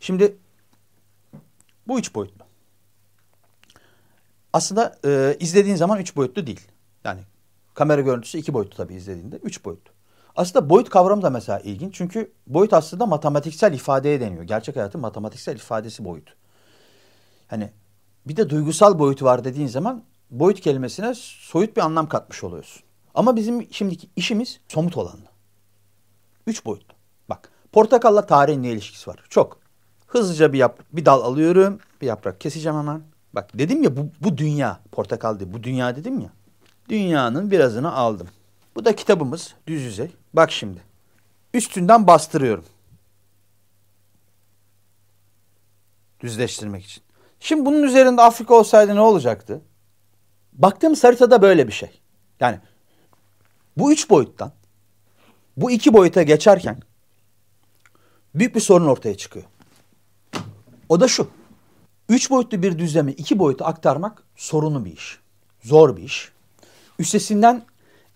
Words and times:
Şimdi 0.00 0.36
bu 1.88 1.98
üç 1.98 2.14
boyutlu. 2.14 2.44
Aslında 4.52 4.98
e, 5.04 5.36
izlediğin 5.40 5.76
zaman 5.76 6.00
üç 6.00 6.16
boyutlu 6.16 6.46
değil. 6.46 6.68
Yani 7.04 7.20
kamera 7.74 8.00
görüntüsü 8.00 8.38
iki 8.38 8.54
boyutlu 8.54 8.76
tabii 8.76 8.94
izlediğinde. 8.94 9.36
Üç 9.36 9.64
boyutlu. 9.64 9.92
Aslında 10.36 10.70
boyut 10.70 10.90
kavramı 10.90 11.22
da 11.22 11.30
mesela 11.30 11.58
ilginç. 11.60 11.94
Çünkü 11.94 12.32
boyut 12.46 12.72
aslında 12.72 13.06
matematiksel 13.06 13.72
ifadeye 13.72 14.20
deniyor. 14.20 14.42
Gerçek 14.42 14.76
hayatın 14.76 15.00
matematiksel 15.00 15.56
ifadesi 15.56 16.04
boyut. 16.04 16.34
Hani 17.48 17.70
bir 18.26 18.36
de 18.36 18.50
duygusal 18.50 18.98
boyutu 18.98 19.24
var 19.24 19.44
dediğin 19.44 19.66
zaman 19.66 20.02
boyut 20.30 20.60
kelimesine 20.60 21.14
soyut 21.14 21.76
bir 21.76 21.82
anlam 21.82 22.08
katmış 22.08 22.44
oluyorsun. 22.44 22.82
Ama 23.14 23.36
bizim 23.36 23.72
şimdiki 23.72 24.08
işimiz 24.16 24.60
somut 24.68 24.96
olan. 24.96 25.18
Üç 26.46 26.64
boyutlu. 26.64 26.94
Bak 27.28 27.50
portakalla 27.72 28.26
tarihin 28.26 28.62
ne 28.62 28.70
ilişkisi 28.70 29.10
var? 29.10 29.24
Çok. 29.28 29.65
Hızlıca 30.06 30.52
bir, 30.52 30.58
yap 30.58 30.80
bir 30.92 31.04
dal 31.04 31.22
alıyorum. 31.22 31.78
Bir 32.00 32.06
yaprak 32.06 32.40
keseceğim 32.40 32.78
hemen. 32.78 33.02
Bak 33.32 33.50
dedim 33.58 33.82
ya 33.82 33.96
bu, 33.96 34.08
bu 34.20 34.38
dünya. 34.38 34.80
Portakal 34.92 35.40
değil 35.40 35.52
bu 35.52 35.62
dünya 35.62 35.96
dedim 35.96 36.20
ya. 36.20 36.30
Dünyanın 36.88 37.50
birazını 37.50 37.94
aldım. 37.94 38.28
Bu 38.74 38.84
da 38.84 38.96
kitabımız 38.96 39.54
düz 39.66 39.82
yüzey. 39.82 40.10
Bak 40.32 40.52
şimdi. 40.52 40.80
Üstünden 41.54 42.06
bastırıyorum. 42.06 42.64
Düzleştirmek 46.20 46.84
için. 46.84 47.02
Şimdi 47.40 47.66
bunun 47.66 47.82
üzerinde 47.82 48.22
Afrika 48.22 48.54
olsaydı 48.54 48.94
ne 48.94 49.00
olacaktı? 49.00 49.60
Baktığımız 50.52 51.04
haritada 51.04 51.42
böyle 51.42 51.66
bir 51.66 51.72
şey. 51.72 52.00
Yani 52.40 52.60
bu 53.76 53.92
üç 53.92 54.10
boyuttan 54.10 54.52
bu 55.56 55.70
iki 55.70 55.92
boyuta 55.92 56.22
geçerken 56.22 56.82
büyük 58.34 58.54
bir 58.54 58.60
sorun 58.60 58.86
ortaya 58.86 59.16
çıkıyor. 59.16 59.46
O 60.88 61.00
da 61.00 61.08
şu. 61.08 61.28
Üç 62.08 62.30
boyutlu 62.30 62.62
bir 62.62 62.78
düzlemi 62.78 63.12
iki 63.12 63.38
boyuta 63.38 63.64
aktarmak 63.64 64.22
sorunlu 64.36 64.84
bir 64.84 64.92
iş. 64.92 65.18
Zor 65.62 65.96
bir 65.96 66.02
iş. 66.02 66.32
Üstesinden 66.98 67.62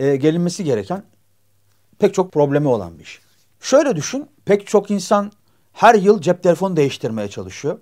e, 0.01 0.17
gelinmesi 0.17 0.65
gereken 0.65 1.03
pek 1.99 2.15
çok 2.15 2.33
problemi 2.33 2.69
olan 2.69 2.99
bir 2.99 3.05
iş. 3.05 3.21
Şöyle 3.61 3.97
düşün, 3.97 4.29
pek 4.45 4.67
çok 4.67 4.91
insan 4.91 5.33
her 5.73 5.95
yıl 5.95 6.21
cep 6.21 6.43
telefonu 6.43 6.77
değiştirmeye 6.77 7.29
çalışıyor. 7.29 7.79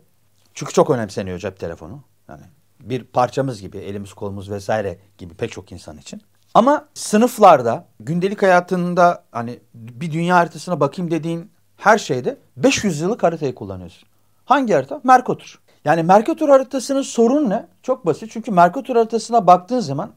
Çünkü 0.55 0.73
çok 0.73 0.91
önemseniyor 0.91 1.39
cep 1.39 1.59
telefonu. 1.59 2.03
Yani 2.29 2.43
bir 2.81 3.05
parçamız 3.05 3.61
gibi, 3.61 3.79
elimiz 3.79 4.13
kolumuz 4.13 4.51
vesaire 4.51 4.99
gibi 5.19 5.35
pek 5.35 5.53
çok 5.53 5.73
insan 5.73 5.99
için. 5.99 6.23
Ama 6.55 6.89
sınıflarda, 6.95 7.87
gündelik 8.01 8.43
hayatında 8.43 9.25
hani 9.33 9.59
bir 9.75 10.13
dünya 10.13 10.37
haritasına 10.37 10.81
bakayım 10.81 11.11
dediğin 11.11 11.51
her 11.77 11.99
şeyde 11.99 12.39
500 12.57 13.01
yıllık 13.01 13.23
haritayı 13.23 13.55
kullanıyorsun. 13.55 14.09
Hangi 14.49 14.75
harita? 14.75 15.01
Mercator. 15.05 15.61
Yani 15.85 16.03
Mercator 16.03 16.49
haritasının 16.49 17.03
sorun 17.03 17.51
ne? 17.51 17.67
Çok 17.83 18.07
basit. 18.07 18.31
Çünkü 18.33 18.51
Mercator 18.51 18.97
haritasına 18.97 19.47
baktığın 19.47 19.81
zaman 19.81 20.11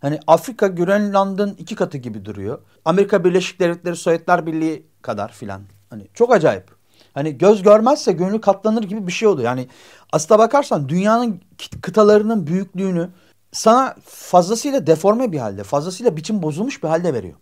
hani 0.00 0.20
Afrika 0.26 0.66
Grönland'ın 0.66 1.54
iki 1.58 1.74
katı 1.74 1.98
gibi 1.98 2.24
duruyor. 2.24 2.58
Amerika 2.84 3.24
Birleşik 3.24 3.60
Devletleri 3.60 3.96
Sovyetler 3.96 4.46
Birliği 4.46 4.86
kadar 5.02 5.32
filan. 5.32 5.62
Hani 5.90 6.06
çok 6.14 6.32
acayip. 6.32 6.70
Hani 7.14 7.38
göz 7.38 7.62
görmezse 7.62 8.12
gönlü 8.12 8.40
katlanır 8.40 8.82
gibi 8.82 9.06
bir 9.06 9.12
şey 9.12 9.28
oluyor. 9.28 9.48
Yani 9.48 9.68
aslına 10.12 10.38
bakarsan 10.38 10.88
dünyanın 10.88 11.40
kıtalarının 11.82 12.46
büyüklüğünü 12.46 13.08
sana 13.52 13.94
fazlasıyla 14.04 14.86
deforme 14.86 15.32
bir 15.32 15.38
halde, 15.38 15.62
fazlasıyla 15.64 16.16
biçim 16.16 16.42
bozulmuş 16.42 16.82
bir 16.82 16.88
halde 16.88 17.14
veriyor. 17.14 17.34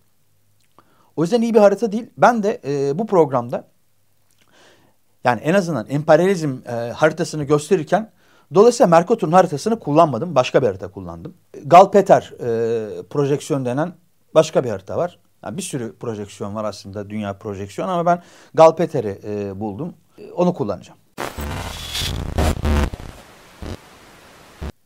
O 1.17 1.23
yüzden 1.23 1.42
iyi 1.42 1.55
bir 1.55 1.61
harita 1.61 1.92
değil. 1.92 2.11
Ben 2.19 2.42
de 2.42 2.61
e, 2.64 2.98
bu 2.98 3.06
programda 3.06 3.69
yani 5.24 5.40
en 5.40 5.54
azından 5.54 5.86
emperyalizm 5.88 6.56
e, 6.66 6.72
haritasını 6.72 7.44
gösterirken 7.44 8.10
dolayısıyla 8.54 8.88
Mercator'un 8.88 9.32
haritasını 9.32 9.78
kullanmadım. 9.78 10.34
Başka 10.34 10.62
bir 10.62 10.67
harita 10.67 10.89
kullandım. 10.89 11.34
Galpeter 11.64 12.33
e, 12.40 13.02
projeksiyon 13.02 13.64
denen 13.64 13.92
başka 14.34 14.64
bir 14.64 14.70
harita 14.70 14.96
var. 14.96 15.18
Yani 15.45 15.56
bir 15.56 15.62
sürü 15.62 15.96
projeksiyon 15.96 16.55
var 16.55 16.64
aslında 16.64 17.11
dünya 17.11 17.39
projeksiyon 17.39 17.89
ama 17.89 18.06
ben 18.06 18.22
Galpeter'i 18.55 19.20
e, 19.24 19.61
buldum. 19.61 19.95
E, 20.18 20.33
onu 20.33 20.55
kullanacağım. 20.55 20.98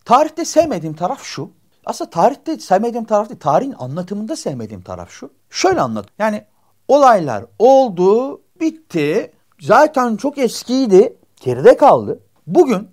Tarihte 0.05 0.45
sevmediğim 0.45 0.95
taraf 0.97 1.23
şu. 1.23 1.51
Aslında 1.87 2.11
tarihte 2.11 2.59
sevmediğim 2.59 3.05
taraf 3.05 3.29
değil. 3.29 3.41
Tarihin 3.41 3.75
anlatımında 3.79 4.37
sevmediğim 4.37 4.83
taraf 4.83 5.11
şu. 5.11 5.31
Şöyle 5.51 5.81
anlat. 5.81 6.07
Yani 6.19 6.45
olaylar 6.89 7.45
oldu, 7.59 8.41
bitti. 8.61 9.33
Zaten 9.61 10.17
çok 10.17 10.39
eskiydi. 10.39 11.17
Geride 11.41 11.77
kaldı. 11.77 12.21
Bugün 12.47 12.89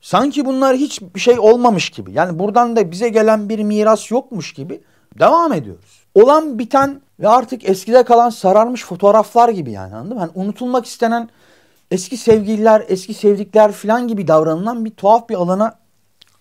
sanki 0.00 0.44
bunlar 0.44 0.76
hiçbir 0.76 1.20
şey 1.20 1.38
olmamış 1.38 1.90
gibi. 1.90 2.12
Yani 2.12 2.38
buradan 2.38 2.76
da 2.76 2.90
bize 2.90 3.08
gelen 3.08 3.48
bir 3.48 3.58
miras 3.58 4.10
yokmuş 4.10 4.52
gibi 4.52 4.80
devam 5.18 5.52
ediyoruz. 5.52 6.00
Olan 6.14 6.58
biten 6.58 7.00
ve 7.20 7.28
artık 7.28 7.68
eskide 7.68 8.02
kalan 8.02 8.30
sararmış 8.30 8.84
fotoğraflar 8.84 9.48
gibi 9.48 9.70
yani 9.70 9.94
anladın 9.94 10.14
mı? 10.14 10.20
Yani 10.20 10.32
unutulmak 10.34 10.86
istenen 10.86 11.28
eski 11.90 12.16
sevgililer, 12.16 12.84
eski 12.88 13.14
sevdikler 13.14 13.72
falan 13.72 14.08
gibi 14.08 14.28
davranılan 14.28 14.84
bir 14.84 14.90
tuhaf 14.90 15.28
bir 15.28 15.34
alana 15.34 15.74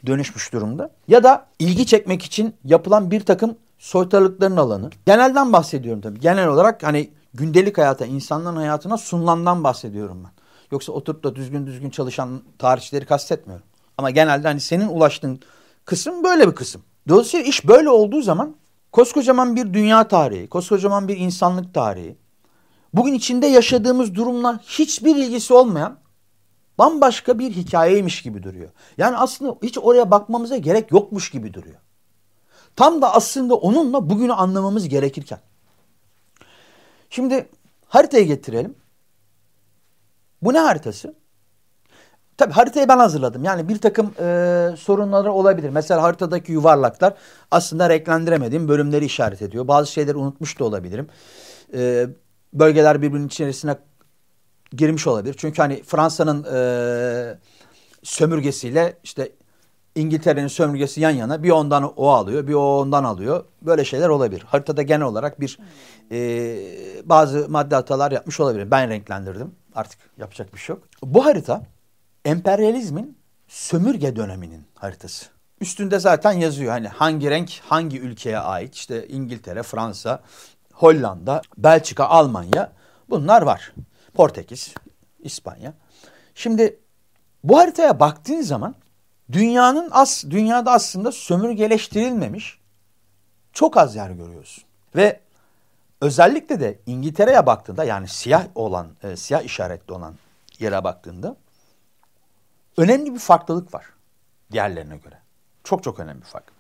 dönüşmüş 0.06 0.54
durumda. 0.54 0.90
Ya 1.08 1.24
da 1.24 1.46
ilgi 1.60 1.86
çekmek 1.86 2.24
için 2.24 2.54
yapılan 2.66 3.12
bir 3.12 3.22
takım 3.22 3.56
soytarılıkların 3.80 4.58
alanı. 4.58 4.90
Genelden 5.06 5.54
bahsediyorum 5.54 6.02
tabii. 6.02 6.20
Genel 6.20 6.48
olarak 6.48 6.84
hani 6.84 7.10
gündelik 7.40 7.78
hayata, 7.78 8.06
insanların 8.06 8.56
hayatına 8.56 8.98
sunulandan 8.98 9.64
bahsediyorum 9.64 10.24
ben. 10.24 10.32
Yoksa 10.72 10.92
oturup 10.92 11.24
da 11.24 11.36
düzgün 11.36 11.68
düzgün 11.68 11.90
çalışan 11.90 12.42
tarihçileri 12.58 13.06
kastetmiyorum. 13.06 13.66
Ama 13.98 14.10
genelde 14.10 14.48
hani 14.48 14.60
senin 14.60 14.88
ulaştığın 14.88 15.40
kısım 15.86 16.24
böyle 16.24 16.48
bir 16.48 16.56
kısım. 16.56 16.82
Dolayısıyla 17.10 17.46
iş 17.46 17.68
böyle 17.68 17.90
olduğu 17.90 18.22
zaman 18.22 18.56
koskocaman 18.92 19.56
bir 19.56 19.74
dünya 19.74 20.08
tarihi, 20.08 20.48
koskocaman 20.48 21.08
bir 21.08 21.18
insanlık 21.18 21.74
tarihi, 21.74 22.18
bugün 22.94 23.14
içinde 23.14 23.48
yaşadığımız 23.48 24.16
durumla 24.16 24.60
hiçbir 24.64 25.16
ilgisi 25.16 25.54
olmayan 25.54 26.00
bambaşka 26.78 27.40
bir 27.40 27.52
hikayeymiş 27.52 28.22
gibi 28.22 28.44
duruyor. 28.44 28.70
Yani 28.98 29.18
aslında 29.18 29.56
hiç 29.64 29.78
oraya 29.78 30.12
bakmamıza 30.12 30.58
gerek 30.58 30.92
yokmuş 30.92 31.32
gibi 31.32 31.54
duruyor. 31.54 31.78
Tam 32.76 33.02
da 33.02 33.14
aslında 33.14 33.56
onunla 33.56 34.10
bugünü 34.10 34.34
anlamamız 34.34 34.90
gerekirken. 34.90 35.40
Şimdi 37.10 37.50
haritayı 37.86 38.28
getirelim. 38.28 38.76
Bu 40.42 40.54
ne 40.54 40.60
haritası? 40.60 41.14
Tabii 42.38 42.54
haritayı 42.54 42.88
ben 42.88 42.98
hazırladım. 42.98 43.44
Yani 43.44 43.70
bir 43.70 43.78
takım 43.78 44.14
e, 44.20 44.70
sorunları 44.78 45.32
olabilir. 45.32 45.70
Mesela 45.70 46.04
haritadaki 46.04 46.52
yuvarlaklar 46.52 47.14
aslında 47.52 47.90
renklendiremediğim 47.90 48.68
bölümleri 48.68 49.06
işaret 49.06 49.42
ediyor. 49.42 49.68
Bazı 49.68 49.92
şeyleri 49.92 50.18
unutmuş 50.18 50.60
da 50.60 50.66
olabilirim. 50.66 51.08
E, 51.74 52.08
bölgeler 52.54 53.02
birbirinin 53.02 53.28
içerisine 53.28 53.78
girmiş 54.72 55.08
olabilir. 55.08 55.36
Çünkü 55.38 55.62
hani 55.62 55.84
Fransa'nın 55.84 56.44
e, 56.54 57.38
sömürgesiyle 58.04 58.98
işte 59.04 59.32
İngiltere'nin 60.00 60.48
sömürgesi 60.48 61.02
yan 61.02 61.10
yana 61.10 61.44
bir 61.44 61.50
ondan 61.50 61.94
o 61.96 62.08
alıyor 62.08 62.48
bir 62.48 62.54
o 62.54 62.80
ondan 62.80 63.04
alıyor. 63.04 63.44
Böyle 63.62 63.86
şeyler 63.86 64.10
olabilir. 64.10 64.42
Haritada 64.42 64.82
genel 64.82 65.06
olarak 65.06 65.40
bir 65.40 65.60
e, 66.12 66.20
bazı 67.06 67.50
madde 67.50 67.76
hatalar 67.76 68.12
yapmış 68.12 68.40
olabilir. 68.40 68.72
Ben 68.72 68.90
renklendirdim. 68.90 69.56
Artık 69.76 70.00
yapacak 70.18 70.54
bir 70.54 70.60
şey 70.60 70.76
yok. 70.76 70.84
Bu 71.04 71.26
harita 71.26 71.62
emperyalizmin 72.26 73.18
sömürge 73.48 74.16
döneminin 74.16 74.64
haritası. 74.76 75.26
Üstünde 75.62 76.00
zaten 76.00 76.32
yazıyor 76.32 76.72
hani 76.72 76.88
hangi 76.88 77.30
renk 77.30 77.62
hangi 77.70 78.00
ülkeye 78.00 78.40
ait. 78.40 78.76
İşte 78.76 79.08
İngiltere, 79.08 79.64
Fransa, 79.64 80.22
Hollanda, 80.74 81.42
Belçika, 81.58 82.06
Almanya 82.06 82.72
bunlar 83.10 83.42
var. 83.42 83.74
Portekiz, 84.14 84.74
İspanya. 85.20 85.74
Şimdi 86.36 86.80
bu 87.44 87.58
haritaya 87.58 88.00
baktığın 88.00 88.42
zaman 88.42 88.76
dünyanın 89.32 89.90
as 89.92 90.24
dünyada 90.30 90.72
aslında 90.72 91.12
sömürgeleştirilmemiş 91.12 92.60
çok 93.54 93.78
az 93.78 93.96
yer 93.96 94.10
görüyorsun. 94.10 94.64
Ve 94.96 95.20
özellikle 96.02 96.60
de 96.60 96.80
İngiltere'ye 96.86 97.46
baktığında 97.46 97.84
yani 97.84 98.08
siyah 98.08 98.48
olan 98.56 98.88
e, 99.04 99.16
siyah 99.16 99.42
işaretli 99.42 99.94
olan 99.94 100.16
yere 100.60 100.84
baktığında 100.84 101.36
önemli 102.78 103.14
bir 103.14 103.20
farklılık 103.20 103.74
var 103.74 103.86
diğerlerine 104.52 104.98
göre. 104.98 105.16
Çok 105.64 105.84
çok 105.84 106.00
önemli 106.00 106.22
bir 106.22 106.26
fark. 106.26 106.52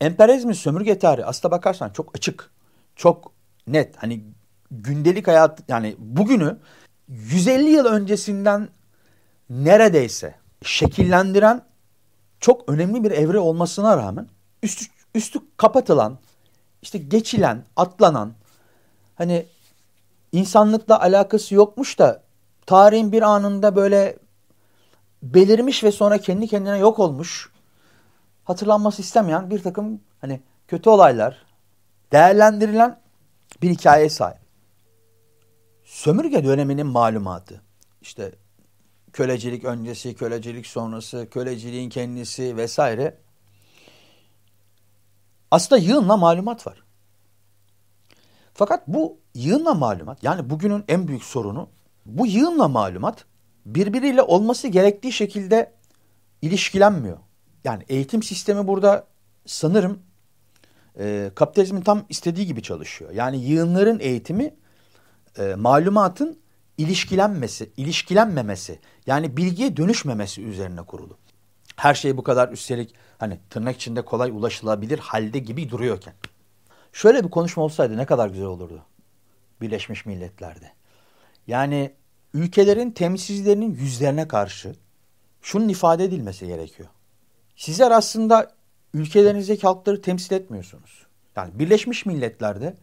Emperyalizmin 0.00 0.52
sömürge 0.52 0.98
tarihi 0.98 1.26
aslında 1.26 1.56
bakarsan 1.56 1.90
çok 1.90 2.16
açık, 2.16 2.50
çok 2.96 3.32
net. 3.66 3.96
Hani 3.96 4.24
gündelik 4.70 5.28
hayat 5.28 5.62
yani 5.68 5.96
bugünü 5.98 6.58
150 7.08 7.68
yıl 7.68 7.86
öncesinden 7.86 8.68
neredeyse 9.50 10.34
şekillendiren 10.62 11.62
çok 12.40 12.68
önemli 12.68 13.04
bir 13.04 13.10
evre 13.10 13.38
olmasına 13.38 13.96
rağmen 13.96 14.28
üstü, 14.62 14.86
üstü 15.14 15.38
kapatılan, 15.56 16.18
işte 16.82 16.98
geçilen, 16.98 17.64
atlanan 17.76 18.32
hani 19.14 19.46
insanlıkla 20.32 21.00
alakası 21.00 21.54
yokmuş 21.54 21.98
da 21.98 22.22
tarihin 22.66 23.12
bir 23.12 23.22
anında 23.22 23.76
böyle 23.76 24.16
belirmiş 25.22 25.84
ve 25.84 25.92
sonra 25.92 26.18
kendi 26.18 26.48
kendine 26.48 26.78
yok 26.78 26.98
olmuş 26.98 27.50
hatırlanması 28.44 29.02
istemeyen 29.02 29.50
bir 29.50 29.62
takım 29.62 30.00
hani 30.20 30.40
kötü 30.68 30.90
olaylar 30.90 31.36
değerlendirilen 32.12 33.00
bir 33.62 33.70
hikayeye 33.70 34.10
sahip. 34.10 34.38
Sömürge 35.84 36.44
döneminin 36.44 36.86
malumatı 36.86 37.62
işte 38.00 38.32
kölecilik 39.18 39.64
öncesi, 39.64 40.14
kölecilik 40.14 40.66
sonrası, 40.66 41.28
köleciliğin 41.30 41.88
kendisi 41.88 42.56
vesaire 42.56 43.18
aslında 45.50 45.80
yığınla 45.80 46.16
malumat 46.16 46.66
var. 46.66 46.82
Fakat 48.54 48.88
bu 48.88 49.18
yığınla 49.34 49.74
malumat 49.74 50.24
yani 50.24 50.50
bugünün 50.50 50.84
en 50.88 51.08
büyük 51.08 51.24
sorunu 51.24 51.68
bu 52.06 52.26
yığınla 52.26 52.68
malumat 52.68 53.24
birbiriyle 53.66 54.22
olması 54.22 54.68
gerektiği 54.68 55.12
şekilde 55.12 55.72
ilişkilenmiyor. 56.42 57.18
Yani 57.64 57.84
eğitim 57.88 58.22
sistemi 58.22 58.66
burada 58.66 59.06
sanırım 59.46 60.02
e, 60.98 61.30
kapitalizmin 61.34 61.80
tam 61.80 62.04
istediği 62.08 62.46
gibi 62.46 62.62
çalışıyor. 62.62 63.10
Yani 63.10 63.44
yığınların 63.44 64.00
eğitimi 64.00 64.54
e, 65.38 65.54
malumatın 65.54 66.38
ilişkilenmesi, 66.78 67.70
ilişkilenmemesi 67.76 68.78
yani 69.06 69.36
bilgiye 69.36 69.76
dönüşmemesi 69.76 70.42
üzerine 70.42 70.82
kurulu. 70.82 71.18
Her 71.76 71.94
şey 71.94 72.16
bu 72.16 72.22
kadar 72.22 72.48
üstelik 72.48 72.94
hani 73.18 73.38
tırnak 73.50 73.76
içinde 73.76 74.02
kolay 74.02 74.30
ulaşılabilir 74.30 74.98
halde 74.98 75.38
gibi 75.38 75.70
duruyorken. 75.70 76.14
Şöyle 76.92 77.24
bir 77.24 77.30
konuşma 77.30 77.62
olsaydı 77.62 77.96
ne 77.96 78.06
kadar 78.06 78.28
güzel 78.28 78.46
olurdu. 78.46 78.82
Birleşmiş 79.60 80.06
Milletler'de. 80.06 80.72
Yani 81.46 81.92
ülkelerin 82.34 82.90
temsilcilerinin 82.90 83.74
yüzlerine 83.74 84.28
karşı 84.28 84.74
şunun 85.42 85.68
ifade 85.68 86.04
edilmesi 86.04 86.46
gerekiyor. 86.46 86.88
Sizler 87.56 87.90
aslında 87.90 88.54
ülkelerinizdeki 88.94 89.62
halkları 89.62 90.02
temsil 90.02 90.32
etmiyorsunuz. 90.32 91.06
Yani 91.36 91.58
Birleşmiş 91.58 92.06
Milletler'de 92.06 92.76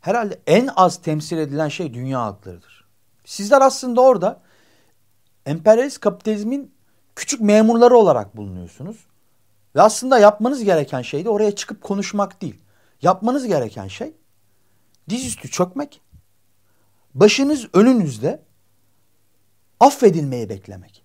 herhalde 0.00 0.40
en 0.46 0.68
az 0.76 1.02
temsil 1.02 1.38
edilen 1.38 1.68
şey 1.68 1.94
dünya 1.94 2.20
halklarıdır. 2.20 2.79
Sizler 3.30 3.60
aslında 3.60 4.00
orada 4.00 4.40
emperyalist 5.46 6.00
kapitalizmin 6.00 6.74
küçük 7.16 7.40
memurları 7.40 7.96
olarak 7.96 8.36
bulunuyorsunuz. 8.36 8.96
Ve 9.74 9.82
aslında 9.82 10.18
yapmanız 10.18 10.64
gereken 10.64 11.02
şey 11.02 11.24
de 11.24 11.28
oraya 11.28 11.54
çıkıp 11.54 11.82
konuşmak 11.82 12.42
değil. 12.42 12.60
Yapmanız 13.02 13.46
gereken 13.46 13.88
şey 13.88 14.12
dizüstü 15.08 15.50
çökmek, 15.50 16.00
başınız 17.14 17.68
önünüzde 17.72 18.42
affedilmeyi 19.80 20.48
beklemek. 20.48 21.04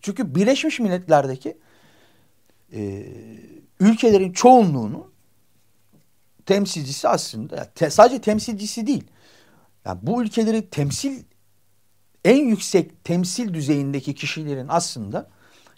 Çünkü 0.00 0.34
Birleşmiş 0.34 0.80
Milletler'deki 0.80 1.58
e, 2.72 3.06
ülkelerin 3.80 4.32
çoğunluğunu 4.32 5.12
temsilcisi 6.46 7.08
aslında 7.08 7.70
sadece 7.90 8.20
temsilcisi 8.20 8.86
değil. 8.86 9.04
Yani 9.84 9.98
bu 10.02 10.22
ülkeleri 10.22 10.70
temsil 10.70 11.24
en 12.24 12.44
yüksek 12.44 13.04
temsil 13.04 13.54
düzeyindeki 13.54 14.14
kişilerin 14.14 14.68
aslında 14.68 15.30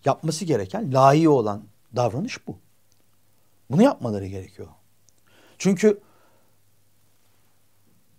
yapması 0.04 0.44
gereken 0.44 0.94
layığı 0.94 1.30
olan 1.30 1.64
davranış 1.96 2.46
bu. 2.46 2.58
Bunu 3.70 3.82
yapmaları 3.82 4.26
gerekiyor. 4.26 4.68
Çünkü 5.58 6.00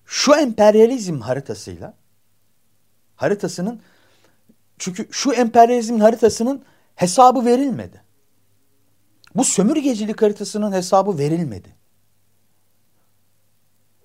şu 0.05 0.35
emperyalizm 0.35 1.19
haritasıyla 1.19 1.93
haritasının 3.15 3.81
çünkü 4.79 5.07
şu 5.11 5.33
emperyalizmin 5.33 5.99
haritasının 5.99 6.65
hesabı 6.95 7.45
verilmedi. 7.45 8.01
Bu 9.35 9.43
sömürgecilik 9.43 10.21
haritasının 10.21 10.71
hesabı 10.71 11.17
verilmedi. 11.17 11.75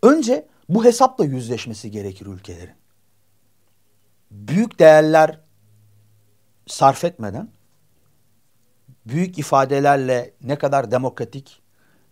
Önce 0.02 0.48
bu 0.68 0.84
hesapla 0.84 1.24
yüzleşmesi 1.24 1.90
gerekir 1.90 2.26
ülkelerin. 2.26 2.74
Büyük 4.30 4.78
değerler 4.78 5.40
sarf 6.66 7.04
etmeden, 7.04 7.48
büyük 9.06 9.38
ifadelerle 9.38 10.34
ne 10.42 10.58
kadar 10.58 10.90
demokratik, 10.90 11.62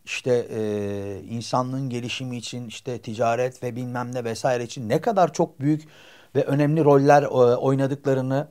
işte 0.04 0.46
e, 0.50 1.22
insanlığın 1.22 1.90
gelişimi 1.90 2.36
için, 2.36 2.68
işte 2.68 2.98
ticaret 2.98 3.62
ve 3.62 3.76
bilmem 3.76 4.14
ne 4.14 4.24
vesaire 4.24 4.64
için 4.64 4.88
ne 4.88 5.00
kadar 5.00 5.32
çok 5.32 5.60
büyük 5.60 5.88
ve 6.34 6.44
önemli 6.44 6.84
roller 6.84 7.22
e, 7.22 7.26
oynadıklarını 7.56 8.48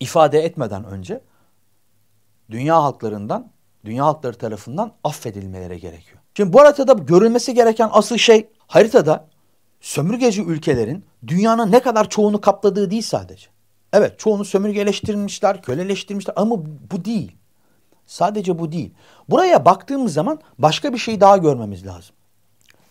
ifade 0.00 0.40
etmeden 0.40 0.84
önce 0.84 1.20
dünya 2.50 2.82
halklarından, 2.82 3.52
dünya 3.84 4.04
halkları 4.04 4.38
tarafından 4.38 4.92
affedilmeleri 5.04 5.80
gerekiyor. 5.80 6.18
Şimdi 6.36 6.52
bu 6.52 6.60
haritada 6.60 6.92
görülmesi 6.92 7.54
gereken 7.54 7.88
asıl 7.92 8.16
şey 8.16 8.48
haritada 8.72 9.28
sömürgeci 9.80 10.42
ülkelerin 10.42 11.04
dünyanın 11.26 11.72
ne 11.72 11.80
kadar 11.80 12.10
çoğunu 12.10 12.40
kapladığı 12.40 12.90
değil 12.90 13.02
sadece. 13.02 13.46
Evet 13.92 14.18
çoğunu 14.18 14.44
sömürgeleştirmişler, 14.44 15.62
köleleştirmişler 15.62 16.34
ama 16.36 16.56
bu 16.90 17.04
değil. 17.04 17.36
Sadece 18.06 18.58
bu 18.58 18.72
değil. 18.72 18.94
Buraya 19.28 19.64
baktığımız 19.64 20.12
zaman 20.12 20.40
başka 20.58 20.92
bir 20.92 20.98
şey 20.98 21.20
daha 21.20 21.36
görmemiz 21.36 21.86
lazım. 21.86 22.14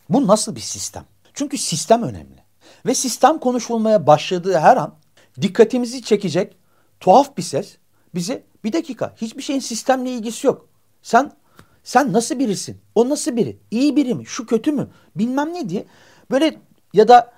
Bu 0.10 0.28
nasıl 0.28 0.56
bir 0.56 0.62
sistem? 0.62 1.06
Çünkü 1.34 1.58
sistem 1.58 2.04
önemli. 2.04 2.44
Ve 2.86 2.96
sistem 2.96 3.40
konuşulmaya 3.40 4.08
başladığı 4.08 4.58
her 4.58 4.78
an 4.78 4.96
dikkatimizi 5.42 6.02
çekecek 6.02 6.58
tuhaf 7.00 7.38
bir 7.38 7.44
ses 7.44 7.78
bize 8.16 8.44
bir 8.64 8.74
dakika 8.74 9.14
hiçbir 9.16 9.44
şeyin 9.44 9.60
sistemle 9.60 10.10
ilgisi 10.12 10.48
yok. 10.48 10.68
Sen 11.02 11.32
sen 11.84 12.14
nasıl 12.14 12.40
birisin? 12.40 12.82
O 12.96 13.10
nasıl 13.10 13.36
biri? 13.36 13.58
İyi 13.72 13.96
biri 13.96 14.16
mi? 14.16 14.26
Şu 14.26 14.46
kötü 14.46 14.72
mü? 14.72 14.88
Bilmem 15.16 15.54
ne 15.54 15.70
diye. 15.70 15.86
Böyle 16.32 16.58
ya 16.94 17.08
da 17.08 17.32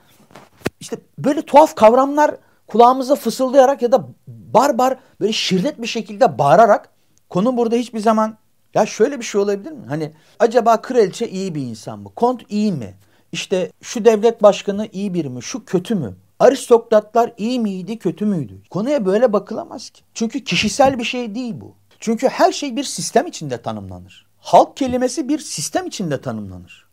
işte 0.80 0.98
böyle 1.18 1.42
tuhaf 1.42 1.76
kavramlar 1.76 2.36
kulağımıza 2.68 3.16
fısıldayarak 3.16 3.82
ya 3.82 3.92
da 3.92 4.08
barbar 4.28 4.98
böyle 5.20 5.34
şirret 5.34 5.82
bir 5.82 5.88
şekilde 5.88 6.38
bağırarak 6.38 6.90
konu 7.30 7.58
burada 7.58 7.76
hiçbir 7.76 8.00
zaman 8.00 8.38
ya 8.74 8.86
şöyle 8.86 9.20
bir 9.20 9.26
şey 9.26 9.42
olabilir 9.42 9.72
mi? 9.72 9.86
Hani 9.88 10.12
acaba 10.40 10.82
kraliçe 10.82 11.30
iyi 11.30 11.56
bir 11.56 11.62
insan 11.62 12.00
mı? 12.00 12.10
Kont 12.16 12.42
iyi 12.50 12.72
mi? 12.72 12.94
İşte 13.32 13.72
şu 13.82 14.06
devlet 14.06 14.44
başkanı 14.44 14.88
iyi 14.92 15.14
biri 15.14 15.30
mi? 15.30 15.44
Şu 15.44 15.66
kötü 15.66 15.96
mü? 15.96 16.16
Aristokratlar 16.40 17.34
iyi 17.38 17.60
miydi, 17.60 18.00
kötü 18.00 18.26
müydü? 18.26 18.62
Konuya 18.70 19.06
böyle 19.06 19.34
bakılamaz 19.34 19.90
ki. 19.90 20.02
Çünkü 20.14 20.44
kişisel 20.44 21.00
bir 21.00 21.04
şey 21.04 21.36
değil 21.36 21.54
bu. 21.62 21.76
Çünkü 22.00 22.28
her 22.28 22.52
şey 22.52 22.76
bir 22.76 22.84
sistem 22.84 23.28
içinde 23.28 23.62
tanımlanır. 23.62 24.23
Halk 24.44 24.78
kelimesi 24.78 25.30
bir 25.30 25.40
sistem 25.40 25.88
içinde 25.88 26.22
tanımlanır. 26.22 26.88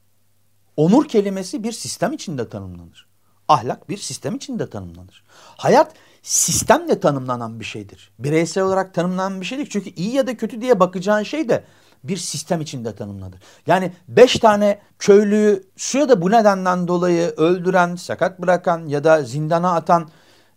Onur 0.77 1.09
kelimesi 1.09 1.65
bir 1.65 1.73
sistem 1.73 2.13
içinde 2.13 2.49
tanımlanır. 2.49 3.07
Ahlak 3.49 3.89
bir 3.89 3.97
sistem 3.97 4.35
içinde 4.35 4.71
tanımlanır. 4.71 5.25
Hayat 5.57 5.95
sistemle 6.23 7.01
tanımlanan 7.01 7.61
bir 7.61 7.65
şeydir. 7.65 8.11
Bireysel 8.19 8.65
olarak 8.65 8.95
tanımlanan 8.95 9.41
bir 9.41 9.47
şey 9.47 9.59
değil. 9.59 9.69
Çünkü 9.73 9.91
iyi 9.91 10.15
ya 10.15 10.27
da 10.27 10.37
kötü 10.37 10.61
diye 10.61 10.81
bakacağın 10.81 11.23
şey 11.23 11.49
de 11.49 11.65
bir 12.05 12.17
sistem 12.17 12.61
içinde 12.61 12.95
tanımlanır. 12.95 13.41
Yani 13.67 13.93
beş 14.09 14.37
tane 14.37 14.81
köylüyü 14.99 15.63
şu 15.77 15.99
ya 15.99 16.09
da 16.09 16.23
bu 16.23 16.31
nedenden 16.31 16.89
dolayı 16.89 17.29
öldüren, 17.37 17.97
sakat 17.97 18.41
bırakan 18.41 18.87
ya 18.87 19.05
da 19.05 19.23
zindana 19.23 19.75
atan 19.75 20.09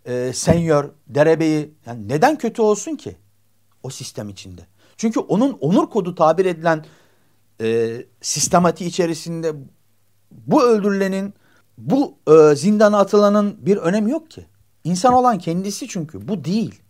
e, 0.05 0.33
senyor, 0.33 0.93
derebeyi 1.07 1.73
yani 1.85 2.07
neden 2.07 2.37
kötü 2.37 2.61
olsun 2.61 2.95
ki? 2.95 3.15
O 3.83 3.89
sistem 3.89 4.29
içinde. 4.29 4.72
Çünkü 4.97 5.19
onun 5.19 5.51
onur 5.51 5.89
kodu 5.89 6.15
tabir 6.15 6.45
edilen 6.45 6.85
e, 7.61 7.97
sistematiği 8.21 8.89
içerisinde 8.89 9.53
bu 10.31 10.63
öldürülenin, 10.63 11.33
bu 11.77 12.17
e, 12.27 12.55
zindana 12.55 12.99
atılanın 12.99 13.65
bir 13.65 13.77
önemi 13.77 14.11
yok 14.11 14.31
ki. 14.31 14.45
İnsan 14.83 15.13
olan 15.13 15.37
kendisi 15.37 15.87
çünkü 15.87 16.27
bu 16.27 16.43
değil. 16.43 16.81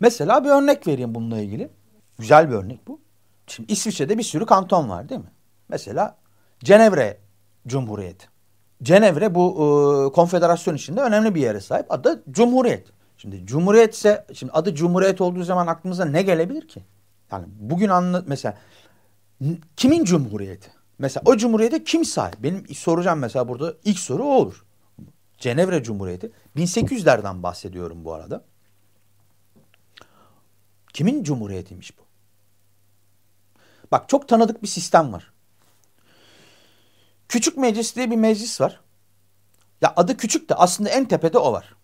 Mesela 0.00 0.44
bir 0.44 0.50
örnek 0.50 0.86
vereyim 0.86 1.14
bununla 1.14 1.40
ilgili. 1.40 1.70
Güzel 2.18 2.50
bir 2.50 2.54
örnek 2.54 2.88
bu. 2.88 3.00
Şimdi 3.46 3.72
İsviçre'de 3.72 4.18
bir 4.18 4.22
sürü 4.22 4.46
kanton 4.46 4.88
var 4.88 5.08
değil 5.08 5.20
mi? 5.20 5.32
Mesela 5.68 6.18
Cenevre 6.64 7.18
Cumhuriyeti. 7.66 8.26
Cenevre 8.82 9.34
bu 9.34 9.50
e, 9.50 10.12
konfederasyon 10.12 10.74
içinde 10.74 11.00
önemli 11.00 11.34
bir 11.34 11.40
yere 11.40 11.60
sahip. 11.60 11.92
Adı 11.92 12.22
Cumhuriyet. 12.30 12.86
Şimdi 13.16 13.46
Cumhuriyet 13.46 13.94
ise 13.94 14.26
şimdi 14.34 14.52
adı 14.52 14.74
Cumhuriyet 14.74 15.20
olduğu 15.20 15.42
zaman 15.42 15.66
aklımıza 15.66 16.04
ne 16.04 16.22
gelebilir 16.22 16.68
ki? 16.68 16.82
Yani 17.32 17.46
bugün 17.48 17.88
anlat 17.88 18.24
mesela 18.28 18.58
kimin 19.76 20.04
cumhuriyeti? 20.04 20.70
Mesela 20.98 21.22
o 21.26 21.36
cumhuriyete 21.36 21.84
kim 21.84 22.04
sahip? 22.04 22.42
Benim 22.42 22.74
soracağım 22.74 23.18
mesela 23.18 23.48
burada 23.48 23.74
ilk 23.84 23.98
soru 23.98 24.24
o 24.24 24.34
olur. 24.34 24.64
Cenevre 25.38 25.82
Cumhuriyeti 25.82 26.32
1800'lerden 26.56 27.42
bahsediyorum 27.42 28.04
bu 28.04 28.14
arada. 28.14 28.44
Kimin 30.92 31.24
cumhuriyetiymiş 31.24 31.98
bu? 31.98 32.02
Bak 33.92 34.08
çok 34.08 34.28
tanıdık 34.28 34.62
bir 34.62 34.68
sistem 34.68 35.12
var. 35.12 35.32
Küçük 37.28 37.56
meclis 37.56 37.96
diye 37.96 38.10
bir 38.10 38.16
meclis 38.16 38.60
var. 38.60 38.80
Ya 39.80 39.92
adı 39.96 40.16
küçük 40.16 40.48
de 40.48 40.54
aslında 40.54 40.90
en 40.90 41.08
tepede 41.08 41.38
o 41.38 41.52
var. 41.52 41.76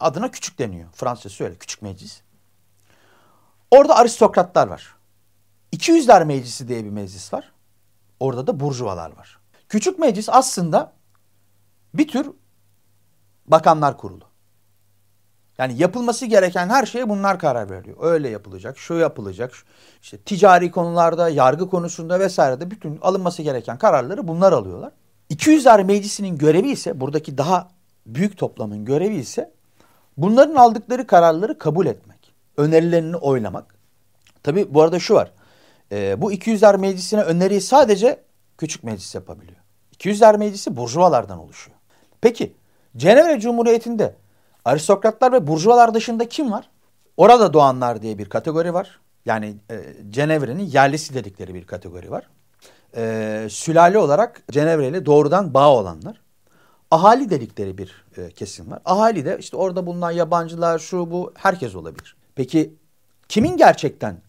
adına 0.00 0.30
küçük 0.30 0.58
deniyor. 0.58 0.88
Fransızca 0.92 1.44
öyle 1.44 1.56
küçük 1.56 1.82
meclis. 1.82 2.22
Orada 3.70 3.96
aristokratlar 3.96 4.68
var. 4.68 4.94
200'ler 5.72 6.24
meclisi 6.24 6.68
diye 6.68 6.84
bir 6.84 6.90
meclis 6.90 7.32
var. 7.32 7.52
Orada 8.20 8.46
da 8.46 8.60
burjuvalar 8.60 9.16
var. 9.16 9.38
Küçük 9.68 9.98
meclis 9.98 10.28
aslında 10.28 10.92
bir 11.94 12.08
tür 12.08 12.30
bakanlar 13.46 13.96
kurulu. 13.96 14.24
Yani 15.58 15.78
yapılması 15.78 16.26
gereken 16.26 16.68
her 16.68 16.86
şeye 16.86 17.08
bunlar 17.08 17.38
karar 17.38 17.70
veriyor. 17.70 17.96
Öyle 18.00 18.28
yapılacak, 18.28 18.78
şu 18.78 18.94
yapılacak. 18.94 19.52
İşte 20.02 20.18
ticari 20.18 20.70
konularda, 20.70 21.28
yargı 21.28 21.70
konusunda 21.70 22.20
vesairede 22.20 22.70
bütün 22.70 22.98
alınması 23.02 23.42
gereken 23.42 23.78
kararları 23.78 24.28
bunlar 24.28 24.52
alıyorlar. 24.52 24.92
200'ler 25.30 25.84
meclisinin 25.84 26.38
görevi 26.38 26.70
ise 26.70 27.00
buradaki 27.00 27.38
daha 27.38 27.68
büyük 28.06 28.38
toplamın 28.38 28.84
görevi 28.84 29.14
ise 29.14 29.52
bunların 30.16 30.54
aldıkları 30.54 31.06
kararları 31.06 31.58
kabul 31.58 31.86
etmek. 31.86 32.19
Önerilerini 32.56 33.16
oylamak. 33.16 33.74
Tabi 34.42 34.74
bu 34.74 34.82
arada 34.82 34.98
şu 34.98 35.14
var. 35.14 35.32
E, 35.92 36.22
bu 36.22 36.32
200'ler 36.32 36.78
meclisine 36.78 37.22
öneriyi 37.22 37.60
sadece 37.60 38.22
küçük 38.58 38.84
meclis 38.84 39.14
yapabiliyor. 39.14 39.58
200'ler 39.98 40.38
meclisi 40.38 40.76
burjuvalardan 40.76 41.38
oluşuyor. 41.38 41.76
Peki 42.20 42.52
Cenevre 42.96 43.40
Cumhuriyeti'nde 43.40 44.14
aristokratlar 44.64 45.32
ve 45.32 45.46
burjuvalar 45.46 45.94
dışında 45.94 46.28
kim 46.28 46.52
var? 46.52 46.70
Orada 47.16 47.52
doğanlar 47.52 48.02
diye 48.02 48.18
bir 48.18 48.28
kategori 48.28 48.74
var. 48.74 49.00
Yani 49.26 49.56
e, 49.70 49.82
Cenevre'nin 50.10 50.62
yerlisi 50.62 51.14
dedikleri 51.14 51.54
bir 51.54 51.66
kategori 51.66 52.10
var. 52.10 52.28
E, 52.96 53.46
sülale 53.50 53.98
olarak 53.98 54.42
Cenevre 54.50 54.88
ile 54.88 55.06
doğrudan 55.06 55.54
bağ 55.54 55.76
olanlar. 55.76 56.20
Ahali 56.90 57.30
dedikleri 57.30 57.78
bir 57.78 58.04
e, 58.16 58.30
kesim 58.30 58.70
var. 58.70 58.80
Ahali 58.84 59.24
de 59.24 59.36
işte 59.40 59.56
orada 59.56 59.86
bulunan 59.86 60.10
yabancılar, 60.10 60.78
şu 60.78 61.10
bu 61.10 61.32
herkes 61.36 61.74
olabilir. 61.74 62.16
Peki 62.34 62.74
kimin 63.28 63.56
gerçekten 63.56 64.22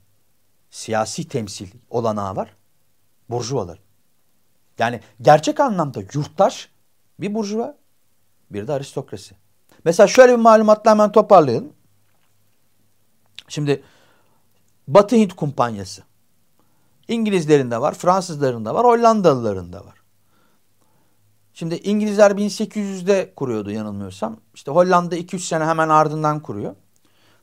siyasi 0.69 1.27
temsil 1.27 1.69
olanağı 1.89 2.35
var? 2.35 2.55
Burjuvalar. 3.29 3.79
Yani 4.79 4.99
gerçek 5.21 5.59
anlamda 5.59 5.99
yurttaş 6.13 6.69
bir 7.19 7.33
burjuva, 7.33 7.77
bir 8.51 8.67
de 8.67 8.73
aristokrasi. 8.73 9.35
Mesela 9.85 10.07
şöyle 10.07 10.31
bir 10.31 10.37
malumatla 10.37 10.91
hemen 10.91 11.11
toparlayalım. 11.11 11.73
Şimdi 13.47 13.83
Batı 14.87 15.15
Hint 15.15 15.33
kumpanyası. 15.33 16.03
İngilizlerin 17.07 17.71
de 17.71 17.81
var, 17.81 17.93
Fransızların 17.93 18.65
da 18.65 18.75
var, 18.75 18.85
Hollandalıların 18.85 19.73
da 19.73 19.85
var. 19.85 20.01
Şimdi 21.53 21.75
İngilizler 21.75 22.31
1800'de 22.31 23.33
kuruyordu 23.35 23.71
yanılmıyorsam. 23.71 24.39
İşte 24.53 24.71
Hollanda 24.71 25.17
2-3 25.17 25.39
sene 25.39 25.65
hemen 25.65 25.89
ardından 25.89 26.39
kuruyor. 26.39 26.75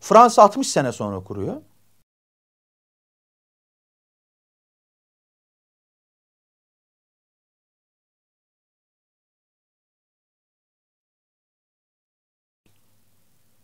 Fransa 0.00 0.42
60 0.42 0.66
sene 0.68 0.92
sonra 0.92 1.24
kuruyor. 1.24 1.62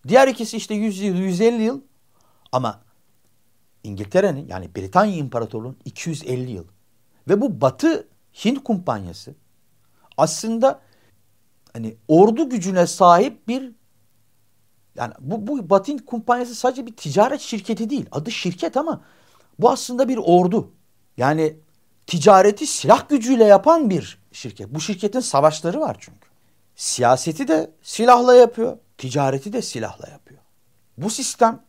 Diğer 0.08 0.28
ikisi 0.28 0.56
işte 0.56 0.74
100 0.74 1.00
yıl, 1.00 1.14
150 1.16 1.62
yıl 1.62 1.80
ama 2.52 2.82
İngiltere'nin 3.84 4.48
yani 4.48 4.74
Britanya 4.76 5.16
İmparatorluğu'nun 5.16 5.78
250 5.84 6.50
yıl. 6.50 6.64
Ve 7.28 7.40
bu 7.40 7.60
Batı 7.60 8.08
Hint 8.44 8.64
kumpanyası 8.64 9.34
aslında 10.16 10.80
hani 11.72 11.96
ordu 12.08 12.48
gücüne 12.50 12.86
sahip 12.86 13.48
bir 13.48 13.72
yani 14.96 15.14
bu, 15.20 15.46
bu 15.46 15.70
Batı 15.70 15.92
Hint 15.92 16.04
kumpanyası 16.04 16.54
sadece 16.54 16.86
bir 16.86 16.96
ticaret 16.96 17.40
şirketi 17.40 17.90
değil. 17.90 18.06
Adı 18.12 18.30
şirket 18.30 18.76
ama 18.76 19.00
bu 19.58 19.70
aslında 19.70 20.08
bir 20.08 20.16
ordu. 20.16 20.72
Yani 21.16 21.56
ticareti 22.06 22.66
silah 22.66 23.08
gücüyle 23.08 23.44
yapan 23.44 23.90
bir 23.90 24.18
şirket. 24.32 24.74
Bu 24.74 24.80
şirketin 24.80 25.20
savaşları 25.20 25.80
var 25.80 25.96
çünkü. 26.00 26.28
Siyaseti 26.76 27.48
de 27.48 27.70
silahla 27.82 28.34
yapıyor. 28.34 28.78
Ticareti 28.98 29.52
de 29.52 29.62
silahla 29.62 30.08
yapıyor. 30.08 30.40
Bu 30.98 31.10
sistem 31.10 31.62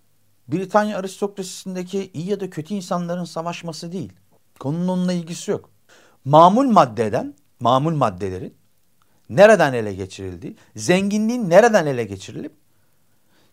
Britanya 0.47 0.97
aristokrasisindeki 0.97 2.11
iyi 2.13 2.29
ya 2.29 2.39
da 2.39 2.49
kötü 2.49 2.73
insanların 2.73 3.25
savaşması 3.25 3.91
değil. 3.91 4.13
Konunun 4.59 4.87
onunla 4.87 5.13
ilgisi 5.13 5.51
yok. 5.51 5.69
Mamul 6.25 6.65
maddeden, 6.65 7.33
mamul 7.59 7.95
maddelerin 7.95 8.53
nereden 9.29 9.73
ele 9.73 9.93
geçirildiği, 9.93 10.55
zenginliğin 10.75 11.49
nereden 11.49 11.85
ele 11.85 12.03
geçirilip 12.03 12.51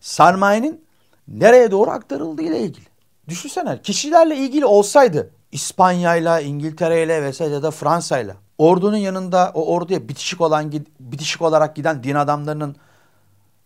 sermayenin 0.03 0.85
nereye 1.29 1.71
doğru 1.71 1.91
aktarıldığı 1.91 2.43
ile 2.43 2.61
ilgili. 2.61 2.87
Düşünsene 3.29 3.83
kişilerle 3.83 4.37
ilgili 4.37 4.67
olsaydı 4.67 5.31
İspanya'yla, 5.53 6.41
İngiltere'yle 6.41 7.23
vesaire 7.23 7.55
ya 7.55 7.63
da 7.63 7.71
Fransa'yla 7.71 8.37
ordunun 8.59 8.97
yanında 8.97 9.51
o 9.55 9.75
orduya 9.75 10.09
bitişik 10.09 10.41
olan 10.41 10.73
bitişik 11.01 11.43
olarak 11.43 11.77
giden 11.77 12.03
din 12.03 12.15
adamlarının 12.15 12.77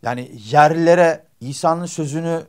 yani 0.02 0.32
yerlilere 0.50 1.24
İsa'nın 1.40 1.86
sözünü 1.86 2.42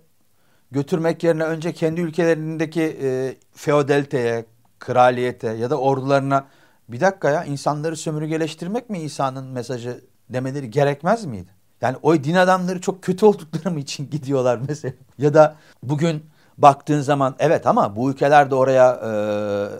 götürmek 0.72 1.24
yerine 1.24 1.44
önce 1.44 1.74
kendi 1.74 2.01
ülkelerindeki 2.01 2.98
e, 3.01 3.36
feodaliteye, 3.53 4.46
kraliyete 4.79 5.50
ya 5.50 5.70
da 5.70 5.79
ordularına 5.79 6.46
bir 6.89 7.00
dakika 7.00 7.29
ya 7.29 7.44
insanları 7.44 7.98
sömürgeleştirmek 7.98 8.89
mi 8.89 9.00
İsa'nın 9.00 9.46
mesajı 9.46 10.01
demeleri 10.29 10.72
gerekmez 10.72 11.25
miydi? 11.25 11.57
Yani 11.82 11.98
o 12.02 12.24
din 12.24 12.36
adamları 12.36 12.82
çok 12.82 13.04
kötü 13.04 13.26
oldukları 13.26 13.72
mı 13.72 13.80
için 13.80 14.10
gidiyorlar 14.12 14.60
mesela? 14.68 14.94
Ya 15.18 15.34
da 15.34 15.56
bugün 15.84 16.26
baktığın 16.58 17.02
zaman 17.02 17.36
evet 17.40 17.68
ama 17.68 17.96
bu 17.96 18.12
ülkeler 18.12 18.52
de 18.52 18.56
oraya 18.56 18.94
e, 18.94 19.10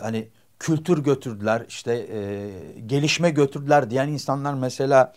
hani 0.02 0.28
kültür 0.58 0.98
götürdüler 0.98 1.64
işte 1.68 1.92
e, 1.94 2.50
gelişme 2.86 3.30
götürdüler 3.30 3.90
diyen 3.90 4.08
insanlar 4.08 4.54
mesela 4.54 5.14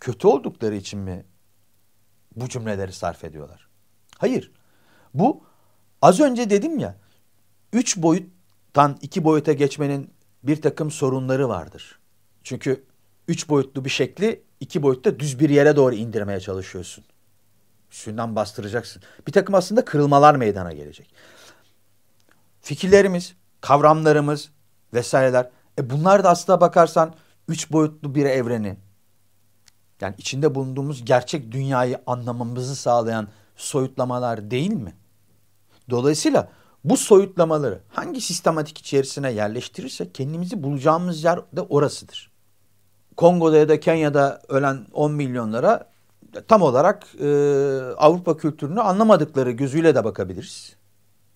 kötü 0.00 0.26
oldukları 0.26 0.74
için 0.74 1.00
mi 1.00 1.24
bu 2.36 2.48
cümleleri 2.48 2.92
sarf 2.92 3.24
ediyorlar. 3.24 3.68
Hayır. 4.18 4.52
Bu 5.14 5.44
az 6.02 6.20
önce 6.20 6.50
dedim 6.50 6.78
ya 6.78 6.96
üç 7.72 7.96
boyuttan 7.96 8.98
iki 9.02 9.24
boyuta 9.24 9.52
geçmenin 9.52 10.10
bir 10.42 10.62
takım 10.62 10.90
sorunları 10.90 11.48
vardır. 11.48 11.98
Çünkü 12.42 12.84
üç 13.28 13.48
boyutlu 13.48 13.84
bir 13.84 13.90
şekli 13.90 14.42
iki 14.60 14.82
boyutta 14.82 15.20
düz 15.20 15.40
bir 15.40 15.50
yere 15.50 15.76
doğru 15.76 15.94
indirmeye 15.94 16.40
çalışıyorsun. 16.40 17.04
Üstünden 17.92 18.36
bastıracaksın. 18.36 19.02
Bir 19.26 19.32
takım 19.32 19.54
aslında 19.54 19.84
kırılmalar 19.84 20.34
meydana 20.34 20.72
gelecek. 20.72 21.14
Fikirlerimiz, 22.60 23.34
kavramlarımız 23.60 24.50
vesaireler. 24.94 25.50
E 25.78 25.90
bunlar 25.90 26.24
da 26.24 26.30
aslında 26.30 26.60
bakarsan 26.60 27.14
üç 27.48 27.72
boyutlu 27.72 28.14
bir 28.14 28.24
evreni, 28.24 28.76
yani 30.00 30.14
içinde 30.18 30.54
bulunduğumuz 30.54 31.04
gerçek 31.04 31.52
dünyayı 31.52 32.00
anlamamızı 32.06 32.76
sağlayan 32.76 33.28
soyutlamalar 33.56 34.50
değil 34.50 34.72
mi? 34.72 34.94
Dolayısıyla 35.90 36.48
bu 36.84 36.96
soyutlamaları 36.96 37.80
hangi 37.88 38.20
sistematik 38.20 38.78
içerisine 38.78 39.32
yerleştirirsek 39.32 40.14
kendimizi 40.14 40.62
bulacağımız 40.62 41.24
yer 41.24 41.40
de 41.56 41.60
orasıdır. 41.60 42.29
Kongo'da 43.20 43.56
ya 43.56 43.68
da 43.68 43.80
Kenya'da 43.80 44.42
ölen 44.48 44.86
10 44.92 45.12
milyonlara 45.12 45.90
tam 46.48 46.62
olarak 46.62 47.06
e, 47.20 47.26
Avrupa 47.96 48.36
kültürünü 48.36 48.80
anlamadıkları 48.80 49.50
gözüyle 49.50 49.94
de 49.94 50.04
bakabiliriz. 50.04 50.76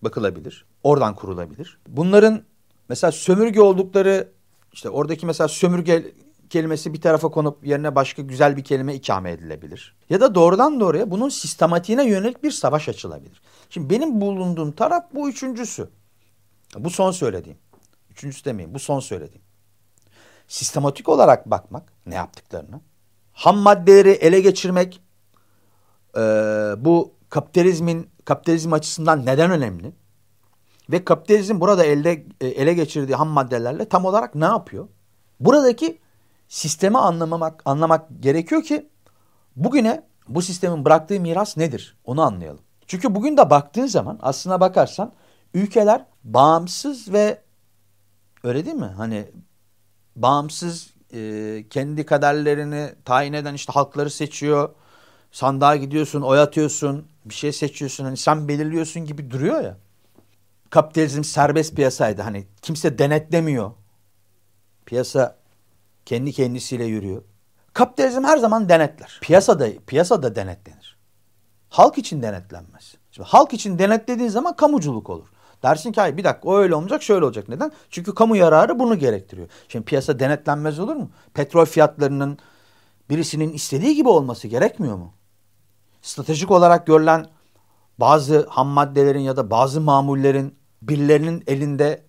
Bakılabilir. 0.02 0.64
Oradan 0.82 1.14
kurulabilir. 1.14 1.78
Bunların 1.88 2.42
mesela 2.88 3.12
sömürge 3.12 3.60
oldukları 3.60 4.28
işte 4.72 4.90
oradaki 4.90 5.26
mesela 5.26 5.48
sömürge 5.48 6.12
kelimesi 6.50 6.94
bir 6.94 7.00
tarafa 7.00 7.28
konup 7.28 7.66
yerine 7.66 7.94
başka 7.94 8.22
güzel 8.22 8.56
bir 8.56 8.64
kelime 8.64 8.94
ikame 8.94 9.30
edilebilir. 9.30 9.96
Ya 10.10 10.20
da 10.20 10.34
doğrudan 10.34 10.80
doğruya 10.80 11.10
bunun 11.10 11.28
sistematiğine 11.28 12.08
yönelik 12.08 12.42
bir 12.42 12.50
savaş 12.50 12.88
açılabilir. 12.88 13.42
Şimdi 13.70 13.90
benim 13.90 14.20
bulunduğum 14.20 14.72
taraf 14.72 15.04
bu 15.14 15.28
üçüncüsü. 15.28 15.88
Bu 16.78 16.90
son 16.90 17.10
söylediğim. 17.10 17.58
Üçüncüsü 18.10 18.44
demeyeyim 18.44 18.74
bu 18.74 18.78
son 18.78 19.00
söylediğim. 19.00 19.43
Sistematik 20.48 21.08
olarak 21.08 21.50
bakmak 21.50 21.92
ne 22.06 22.14
yaptıklarını. 22.14 22.80
Ham 23.32 23.56
maddeleri 23.56 24.10
ele 24.10 24.40
geçirmek 24.40 25.02
e, 26.16 26.20
bu 26.78 27.14
kapitalizmin 27.28 28.10
kapitalizm 28.24 28.72
açısından 28.72 29.26
neden 29.26 29.50
önemli? 29.50 29.92
Ve 30.90 31.04
kapitalizm 31.04 31.60
burada 31.60 31.84
elde 31.84 32.26
e, 32.40 32.46
ele 32.48 32.74
geçirdiği 32.74 33.14
ham 33.14 33.28
maddelerle 33.28 33.88
tam 33.88 34.04
olarak 34.04 34.34
ne 34.34 34.44
yapıyor? 34.44 34.88
Buradaki 35.40 35.98
sistemi 36.48 36.98
anlamamak, 36.98 37.62
anlamak 37.64 38.08
gerekiyor 38.20 38.62
ki 38.62 38.88
bugüne 39.56 40.06
bu 40.28 40.42
sistemin 40.42 40.84
bıraktığı 40.84 41.20
miras 41.20 41.56
nedir 41.56 41.98
onu 42.04 42.22
anlayalım. 42.22 42.62
Çünkü 42.86 43.14
bugün 43.14 43.36
de 43.36 43.50
baktığın 43.50 43.86
zaman 43.86 44.18
aslına 44.22 44.60
bakarsan 44.60 45.12
ülkeler 45.54 46.06
bağımsız 46.24 47.12
ve 47.12 47.42
öyle 48.44 48.64
değil 48.64 48.76
mi? 48.76 48.92
Hani 48.96 49.30
bağımsız 50.16 50.90
e, 51.14 51.64
kendi 51.70 52.06
kaderlerini 52.06 52.94
tayin 53.04 53.32
eden 53.32 53.54
işte 53.54 53.72
halkları 53.72 54.10
seçiyor. 54.10 54.74
sandığa 55.32 55.76
gidiyorsun, 55.76 56.22
oy 56.22 56.40
atıyorsun, 56.40 57.08
bir 57.24 57.34
şey 57.34 57.52
seçiyorsun. 57.52 58.04
Hani 58.04 58.16
sen 58.16 58.48
belirliyorsun 58.48 59.04
gibi 59.04 59.30
duruyor 59.30 59.64
ya. 59.64 59.76
Kapitalizm 60.70 61.24
serbest 61.24 61.76
piyasaydı. 61.76 62.22
Hani 62.22 62.46
kimse 62.62 62.98
denetlemiyor. 62.98 63.70
Piyasa 64.86 65.36
kendi 66.06 66.32
kendisiyle 66.32 66.84
yürüyor. 66.84 67.22
Kapitalizm 67.72 68.24
her 68.24 68.38
zaman 68.38 68.68
denetler. 68.68 69.18
Piyasada 69.22 69.68
piyasada 69.86 70.34
denetlenir. 70.34 70.96
Halk 71.68 71.98
için 71.98 72.22
denetlenmez. 72.22 72.94
Şimdi 73.10 73.28
halk 73.28 73.52
için 73.52 73.78
denetlediğin 73.78 74.28
zaman 74.28 74.56
kamuculuk 74.56 75.10
olur. 75.10 75.28
Dersin 75.64 75.92
ki 75.92 76.00
hayır 76.00 76.16
bir 76.16 76.24
dakika 76.24 76.48
o 76.48 76.56
öyle 76.56 76.74
olmayacak 76.74 77.02
şöyle 77.02 77.24
olacak. 77.24 77.48
Neden? 77.48 77.72
Çünkü 77.90 78.14
kamu 78.14 78.36
yararı 78.36 78.78
bunu 78.78 78.98
gerektiriyor. 78.98 79.48
Şimdi 79.68 79.84
piyasa 79.84 80.18
denetlenmez 80.18 80.78
olur 80.78 80.96
mu? 80.96 81.10
Petrol 81.34 81.64
fiyatlarının 81.64 82.38
birisinin 83.10 83.52
istediği 83.52 83.94
gibi 83.94 84.08
olması 84.08 84.48
gerekmiyor 84.48 84.96
mu? 84.96 85.14
Stratejik 86.02 86.50
olarak 86.50 86.86
görülen 86.86 87.26
bazı 87.98 88.46
ham 88.50 88.66
maddelerin 88.66 89.20
ya 89.20 89.36
da 89.36 89.50
bazı 89.50 89.80
mamullerin 89.80 90.54
birilerinin 90.82 91.44
elinde 91.46 92.04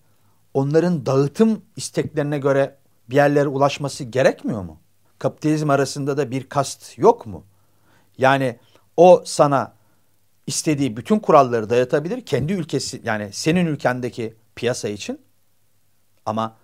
onların 0.54 1.06
dağıtım 1.06 1.62
isteklerine 1.76 2.40
göre 2.40 2.78
bir 3.10 3.16
yerlere 3.16 3.48
ulaşması 3.48 4.04
gerekmiyor 4.04 4.62
mu? 4.62 4.80
Kapitalizm 5.20 5.70
arasında 5.70 6.18
da 6.18 6.32
bir 6.32 6.50
kast 6.50 6.98
yok 6.98 7.26
mu? 7.26 7.44
Yani 8.18 8.60
o 8.98 9.24
sana 9.26 9.75
istediği 10.48 10.98
bütün 10.98 11.20
kuralları 11.20 11.70
dayatabilir 11.70 12.26
kendi 12.26 12.54
ülkesi 12.54 13.02
yani 13.04 13.30
senin 13.34 13.66
ülkendeki 13.66 14.34
piyasa 14.56 14.90
için 14.90 15.22
ama 16.26 16.58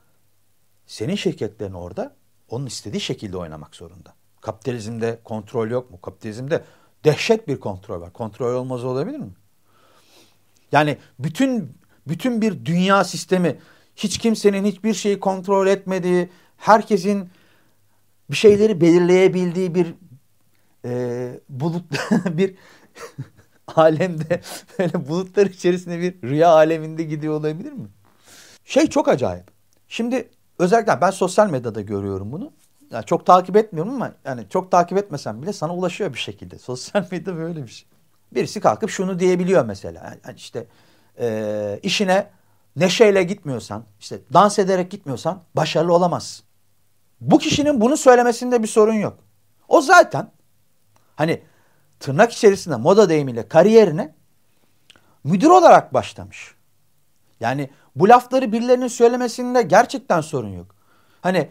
senin 0.85 1.15
şirketlerin 1.15 1.73
orada 1.73 2.15
onun 2.49 2.65
istediği 2.65 3.01
şekilde 3.01 3.37
oynamak 3.37 3.75
zorunda. 3.75 4.13
Kapitalizmde 4.41 5.19
kontrol 5.23 5.69
yok 5.69 5.91
mu? 5.91 6.01
Kapitalizmde 6.01 6.63
dehşet 7.03 7.47
bir 7.47 7.59
kontrol 7.59 8.01
var. 8.01 8.13
Kontrol 8.13 8.55
olmaz 8.55 8.83
olabilir 8.83 9.17
mi? 9.17 9.31
Yani 10.71 10.97
bütün 11.19 11.77
bütün 12.07 12.41
bir 12.41 12.65
dünya 12.65 13.03
sistemi 13.03 13.59
hiç 13.95 14.17
kimsenin 14.17 14.65
hiçbir 14.65 14.93
şeyi 14.93 15.19
kontrol 15.19 15.67
etmediği, 15.67 16.29
herkesin 16.57 17.29
bir 18.31 18.35
şeyleri 18.35 18.81
belirleyebildiği 18.81 19.75
bir 19.75 19.93
e, 20.85 21.39
bulut 21.49 21.85
bir 22.25 22.55
alemde 23.75 24.41
böyle 24.79 25.07
bulutlar 25.07 25.45
içerisinde 25.45 25.99
bir 25.99 26.29
rüya 26.29 26.49
aleminde 26.49 27.03
gidiyor 27.03 27.33
olabilir 27.33 27.71
mi? 27.71 27.87
Şey 28.65 28.87
çok 28.87 29.07
acayip. 29.07 29.45
Şimdi 29.87 30.29
özellikle 30.59 31.01
ben 31.01 31.11
sosyal 31.11 31.49
medyada 31.49 31.81
görüyorum 31.81 32.31
bunu. 32.31 32.51
Yani 32.91 33.05
çok 33.05 33.25
takip 33.25 33.57
etmiyorum 33.57 33.95
ama 33.95 34.11
yani 34.25 34.45
çok 34.49 34.71
takip 34.71 34.97
etmesem 34.97 35.41
bile 35.41 35.53
sana 35.53 35.75
ulaşıyor 35.75 36.13
bir 36.13 36.19
şekilde. 36.19 36.57
Sosyal 36.59 37.05
medya 37.11 37.35
böyle 37.35 37.63
bir 37.63 37.71
şey. 37.71 37.87
Birisi 38.33 38.59
kalkıp 38.59 38.89
şunu 38.89 39.19
diyebiliyor 39.19 39.65
mesela. 39.65 40.17
Yani 40.25 40.37
işte 40.37 40.65
e, 41.19 41.79
işine 41.83 42.27
neşeyle 42.75 43.23
gitmiyorsan, 43.23 43.83
işte 43.99 44.19
dans 44.33 44.59
ederek 44.59 44.91
gitmiyorsan 44.91 45.43
başarılı 45.55 45.93
olamazsın. 45.93 46.45
Bu 47.21 47.37
kişinin 47.37 47.81
bunu 47.81 47.97
söylemesinde 47.97 48.63
bir 48.63 48.67
sorun 48.67 48.93
yok. 48.93 49.17
O 49.67 49.81
zaten 49.81 50.31
hani 51.15 51.41
tırnak 52.01 52.31
içerisinde 52.31 52.75
moda 52.75 53.09
deyimiyle 53.09 53.47
kariyerine 53.47 54.13
müdür 55.23 55.49
olarak 55.49 55.93
başlamış. 55.93 56.55
Yani 57.39 57.69
bu 57.95 58.09
lafları 58.09 58.51
birilerinin 58.51 58.87
söylemesinde 58.87 59.61
gerçekten 59.61 60.21
sorun 60.21 60.49
yok. 60.49 60.75
Hani 61.21 61.49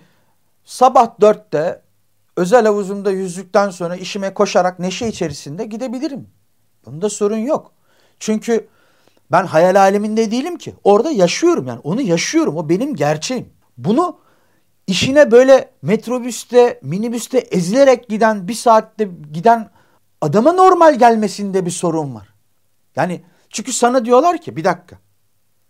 sabah 0.64 1.21
dörtte 1.21 1.83
özel 2.37 2.66
havuzumda 2.66 3.11
yüzdükten 3.11 3.71
sonra 3.71 3.97
işime 3.97 4.35
koşarak 4.35 4.78
neşe 4.78 5.09
içerisinde 5.09 5.64
gidebilirim. 5.64 6.28
Bunda 6.87 7.10
sorun 7.10 7.36
yok. 7.36 7.73
Çünkü 8.19 8.69
ben 9.32 9.47
hayal 9.47 9.80
aleminde 9.80 10.30
değilim 10.30 10.58
ki. 10.58 10.75
Orada 10.84 11.10
yaşıyorum 11.10 11.67
yani 11.67 11.80
onu 11.84 12.00
yaşıyorum. 12.00 12.56
O 12.56 12.69
benim 12.69 12.97
gerçeğim. 12.97 13.49
Bunu 13.78 14.19
işine 14.86 15.30
böyle 15.30 15.71
metrobüste, 15.82 16.80
minibüste 16.82 17.39
ezilerek 17.39 18.08
giden 18.08 18.49
bir 18.49 18.54
saatte 18.54 19.08
giden 19.32 19.71
adama 20.21 20.52
normal 20.52 20.99
gelmesinde 20.99 21.67
bir 21.67 21.71
sorun 21.71 22.15
var. 22.15 22.28
Yani 22.97 23.23
çünkü 23.50 23.73
sana 23.73 24.04
diyorlar 24.04 24.39
ki 24.39 24.56
bir 24.56 24.65
dakika. 24.65 24.99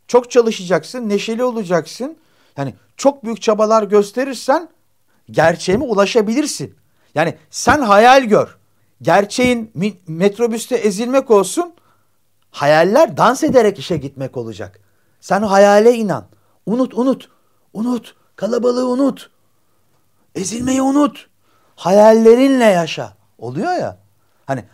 Çok 0.08 0.30
çalışacaksın, 0.30 1.08
neşeli 1.08 1.44
olacaksın. 1.44 2.16
Yani 2.56 2.74
çok 2.96 3.24
büyük 3.24 3.42
çabalar 3.42 3.82
gösterirsen 3.82 4.68
gerçeğime 5.30 5.84
ulaşabilirsin. 5.84 6.74
Yani 7.14 7.34
sen 7.50 7.82
hayal 7.82 8.24
gör. 8.24 8.58
Gerçeğin 9.02 9.72
metrobüste 10.08 10.76
ezilmek 10.76 11.30
olsun. 11.30 11.74
Hayaller 12.50 13.16
dans 13.16 13.44
ederek 13.44 13.78
işe 13.78 13.96
gitmek 13.96 14.36
olacak. 14.36 14.80
Sen 15.20 15.42
hayale 15.42 15.94
inan. 15.94 16.24
Unut, 16.66 16.94
unut. 16.94 17.28
Unut. 17.72 18.16
Kalabalığı 18.36 18.88
unut. 18.88 19.30
Ezilmeyi 20.34 20.82
unut. 20.82 21.28
Hayallerinle 21.76 22.64
yaşa. 22.64 23.16
Oluyor 23.38 23.72
ya. 23.72 23.98
Hani 24.50 24.64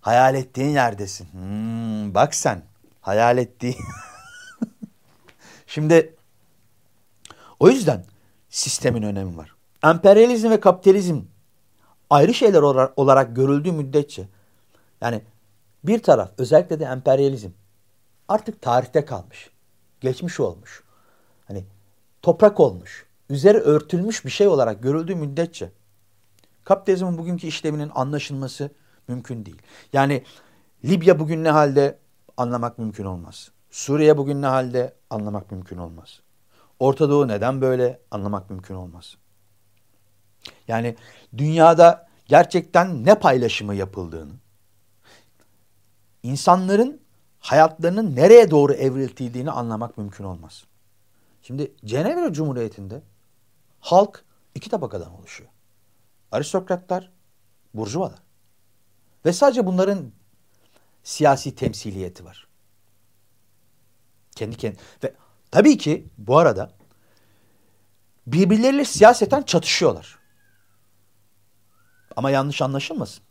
hayal 0.00 0.34
ettiğin 0.34 0.68
yerdesin. 0.68 1.32
Hmm, 1.32 2.14
bak 2.14 2.34
sen. 2.34 2.62
Hayal 3.00 3.38
ettiğin. 3.38 3.76
Şimdi 5.66 6.14
o 7.60 7.68
yüzden 7.68 8.04
sistemin 8.48 9.02
önemi 9.02 9.36
var. 9.36 9.54
Emperyalizm 9.84 10.50
ve 10.50 10.60
kapitalizm 10.60 11.22
ayrı 12.10 12.34
şeyler 12.34 12.62
olarak 12.96 13.36
görüldüğü 13.36 13.72
müddetçe 13.72 14.28
yani 15.00 15.22
bir 15.84 16.02
taraf 16.02 16.30
özellikle 16.38 16.80
de 16.80 16.84
emperyalizm 16.84 17.50
artık 18.28 18.62
tarihte 18.62 19.04
kalmış. 19.04 19.50
Geçmiş 20.00 20.40
olmuş. 20.40 20.82
Hani 21.46 21.64
toprak 22.22 22.60
olmuş. 22.60 23.06
Üzeri 23.30 23.58
örtülmüş 23.58 24.24
bir 24.24 24.30
şey 24.30 24.48
olarak 24.48 24.82
görüldüğü 24.82 25.14
müddetçe 25.14 25.70
kapitalizmin 26.64 27.18
bugünkü 27.18 27.46
işlevinin 27.46 27.90
anlaşılması 27.94 28.70
mümkün 29.08 29.46
değil. 29.46 29.62
Yani 29.92 30.24
Libya 30.84 31.18
bugün 31.18 31.44
ne 31.44 31.50
halde 31.50 31.98
anlamak 32.36 32.78
mümkün 32.78 33.04
olmaz. 33.04 33.50
Suriye 33.70 34.16
bugün 34.16 34.42
ne 34.42 34.46
halde 34.46 34.94
anlamak 35.10 35.50
mümkün 35.50 35.78
olmaz. 35.78 36.20
Orta 36.78 37.10
Doğu 37.10 37.28
neden 37.28 37.60
böyle 37.60 38.00
anlamak 38.10 38.50
mümkün 38.50 38.74
olmaz. 38.74 39.16
Yani 40.68 40.96
dünyada 41.36 42.08
gerçekten 42.26 43.04
ne 43.04 43.18
paylaşımı 43.18 43.74
yapıldığını, 43.74 44.32
insanların 46.22 47.00
hayatlarının 47.40 48.16
nereye 48.16 48.50
doğru 48.50 48.72
evriltildiğini 48.72 49.50
anlamak 49.50 49.98
mümkün 49.98 50.24
olmaz. 50.24 50.64
Şimdi 51.42 51.72
Cenevre 51.84 52.32
Cumhuriyeti'nde 52.32 53.02
halk 53.80 54.24
iki 54.54 54.70
tabakadan 54.70 55.14
oluşuyor. 55.18 55.50
Aristokratlar, 56.32 57.12
burjuvalar. 57.74 58.27
Ve 59.24 59.32
sadece 59.32 59.66
bunların 59.66 60.12
siyasi 61.02 61.54
temsiliyeti 61.54 62.24
var. 62.24 62.48
Kendi 64.36 64.56
kendi 64.56 64.76
ve 65.04 65.14
tabii 65.50 65.78
ki 65.78 66.08
bu 66.18 66.38
arada 66.38 66.70
birbirleriyle 68.26 68.84
siyaseten 68.84 69.42
çatışıyorlar. 69.42 70.18
Ama 72.16 72.30
yanlış 72.30 72.62
anlaşılmasın. 72.62 73.24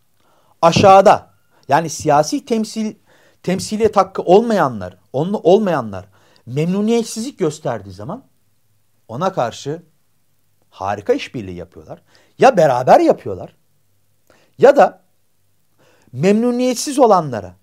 Aşağıda 0.62 1.34
yani 1.68 1.90
siyasi 1.90 2.46
temsil 2.46 2.96
temsiliyet 3.44 3.98
hakkı 3.98 4.22
olmayanlar, 4.22 4.98
onlu 5.14 5.38
olmayanlar 5.38 6.06
memnuniyetsizlik 6.46 7.40
gösterdiği 7.40 7.92
zaman 7.92 8.24
ona 9.08 9.34
karşı 9.34 9.84
harika 10.70 11.14
işbirliği 11.14 11.56
yapıyorlar. 11.56 12.02
Ya 12.40 12.58
beraber 12.58 13.00
yapıyorlar 13.00 13.56
ya 14.58 14.76
da 14.76 15.07
memnuniyetsiz 16.14 17.00
olanlara 17.00 17.56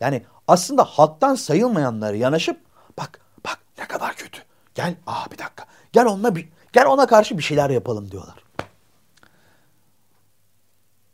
yani 0.00 0.22
aslında 0.48 0.84
halktan 0.84 1.34
sayılmayanlara 1.34 2.16
yanaşıp 2.16 2.60
bak 2.98 3.20
bak 3.46 3.58
ne 3.78 3.88
kadar 3.88 4.16
kötü. 4.16 4.40
Gel 4.74 4.96
aa 5.06 5.30
bir 5.30 5.38
dakika. 5.38 5.64
Gel 5.92 6.06
onunla 6.06 6.36
bir 6.36 6.48
gel 6.72 6.86
ona 6.86 7.06
karşı 7.06 7.38
bir 7.38 7.42
şeyler 7.42 7.70
yapalım 7.70 8.10
diyorlar. 8.10 8.44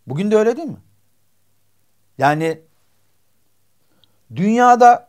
Bugün 0.07 0.31
de 0.31 0.37
öyle 0.37 0.57
değil 0.57 0.69
mi? 0.69 0.81
Yani 2.19 2.61
dünyada 4.37 5.09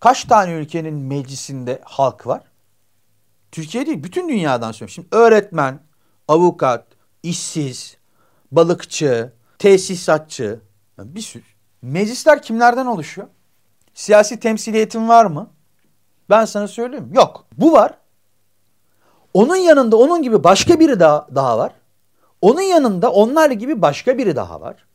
kaç 0.00 0.24
tane 0.24 0.52
ülkenin 0.52 0.94
meclisinde 0.94 1.80
halk 1.84 2.26
var? 2.26 2.42
Türkiye 3.52 3.86
değil, 3.86 4.02
bütün 4.04 4.28
dünyadan 4.28 4.72
söylüyorum. 4.72 4.94
Şimdi 4.94 5.08
öğretmen, 5.10 5.80
avukat, 6.28 6.86
işsiz, 7.22 7.96
balıkçı, 8.52 9.32
tesisatçı, 9.60 10.60
bir 10.98 11.20
sürü. 11.20 11.42
Meclisler 11.82 12.42
kimlerden 12.42 12.86
oluşuyor? 12.86 13.28
Siyasi 13.94 14.40
temsiliyetin 14.40 15.08
var 15.08 15.24
mı? 15.24 15.50
Ben 16.30 16.44
sana 16.44 16.68
söyleyeyim. 16.68 17.10
Yok. 17.12 17.46
Bu 17.58 17.72
var. 17.72 17.94
Onun 19.34 19.56
yanında 19.56 19.96
onun 19.96 20.22
gibi 20.22 20.44
başka 20.44 20.80
biri 20.80 21.00
daha, 21.00 21.26
daha 21.34 21.58
var. 21.58 21.72
Onun 22.40 22.60
yanında 22.60 23.12
onlar 23.12 23.50
gibi 23.50 23.82
başka 23.82 24.18
biri 24.18 24.36
daha 24.36 24.60
var. 24.60 24.86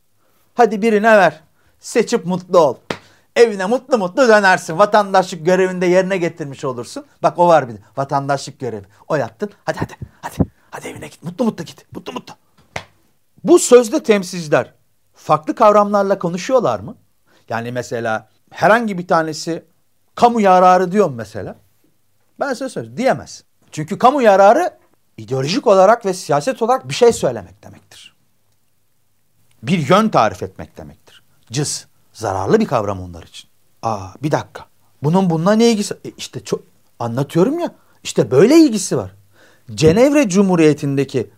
Hadi 0.54 0.82
birine 0.82 1.16
ver. 1.16 1.40
Seçip 1.78 2.26
mutlu 2.26 2.58
ol. 2.58 2.76
Evine 3.36 3.66
mutlu 3.66 3.98
mutlu 3.98 4.28
dönersin. 4.28 4.78
Vatandaşlık 4.78 5.46
görevinde 5.46 5.86
yerine 5.86 6.16
getirmiş 6.16 6.64
olursun. 6.64 7.04
Bak 7.22 7.38
o 7.38 7.48
var 7.48 7.68
bir 7.68 7.74
de. 7.74 7.78
Vatandaşlık 7.96 8.60
görevi. 8.60 8.86
O 9.08 9.16
yaptın. 9.16 9.50
Hadi 9.64 9.78
hadi 9.78 9.92
hadi. 10.22 10.50
Hadi 10.70 10.88
evine 10.88 11.06
git. 11.08 11.22
Mutlu 11.22 11.44
mutlu 11.44 11.64
git. 11.64 11.92
Mutlu 11.92 12.12
mutlu. 12.12 12.34
Bu 13.46 13.58
sözde 13.58 14.02
temsilciler 14.02 14.72
farklı 15.14 15.54
kavramlarla 15.54 16.18
konuşuyorlar 16.18 16.80
mı? 16.80 16.96
Yani 17.48 17.72
mesela 17.72 18.28
herhangi 18.50 18.98
bir 18.98 19.06
tanesi 19.06 19.64
kamu 20.14 20.40
yararı 20.40 20.92
diyor 20.92 21.10
mesela. 21.10 21.56
Ben 22.40 22.52
size 22.52 22.68
söyleyeyim 22.68 22.96
diyemez. 22.96 23.44
Çünkü 23.72 23.98
kamu 23.98 24.22
yararı 24.22 24.78
ideolojik 25.16 25.66
olarak 25.66 26.06
ve 26.06 26.14
siyaset 26.14 26.62
olarak 26.62 26.88
bir 26.88 26.94
şey 26.94 27.12
söylemek 27.12 27.64
demektir. 27.64 28.16
Bir 29.62 29.88
yön 29.88 30.08
tarif 30.08 30.42
etmek 30.42 30.78
demektir. 30.78 31.22
Cız. 31.52 31.86
Zararlı 32.12 32.60
bir 32.60 32.66
kavram 32.66 33.00
onlar 33.00 33.22
için. 33.22 33.50
Aa 33.82 34.08
bir 34.22 34.30
dakika. 34.30 34.64
Bunun 35.02 35.30
bununla 35.30 35.52
ne 35.52 35.70
ilgisi? 35.70 35.94
E 36.04 36.10
işte 36.16 36.44
çok 36.44 36.60
anlatıyorum 36.98 37.58
ya. 37.58 37.74
İşte 38.02 38.30
böyle 38.30 38.56
ilgisi 38.56 38.96
var. 38.96 39.10
Cenevre 39.74 40.28
Cumhuriyeti'ndeki 40.28 41.30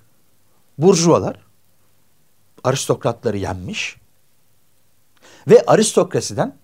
burjuvalar 0.79 1.48
aristokratları 2.64 3.38
yenmiş 3.38 3.97
ve 5.49 5.62
aristokrasiden 5.66 6.57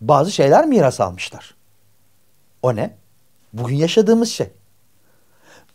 bazı 0.00 0.32
şeyler 0.32 0.66
miras 0.66 1.00
almışlar. 1.00 1.54
O 2.62 2.76
ne? 2.76 2.96
Bugün 3.52 3.76
yaşadığımız 3.76 4.28
şey. 4.28 4.50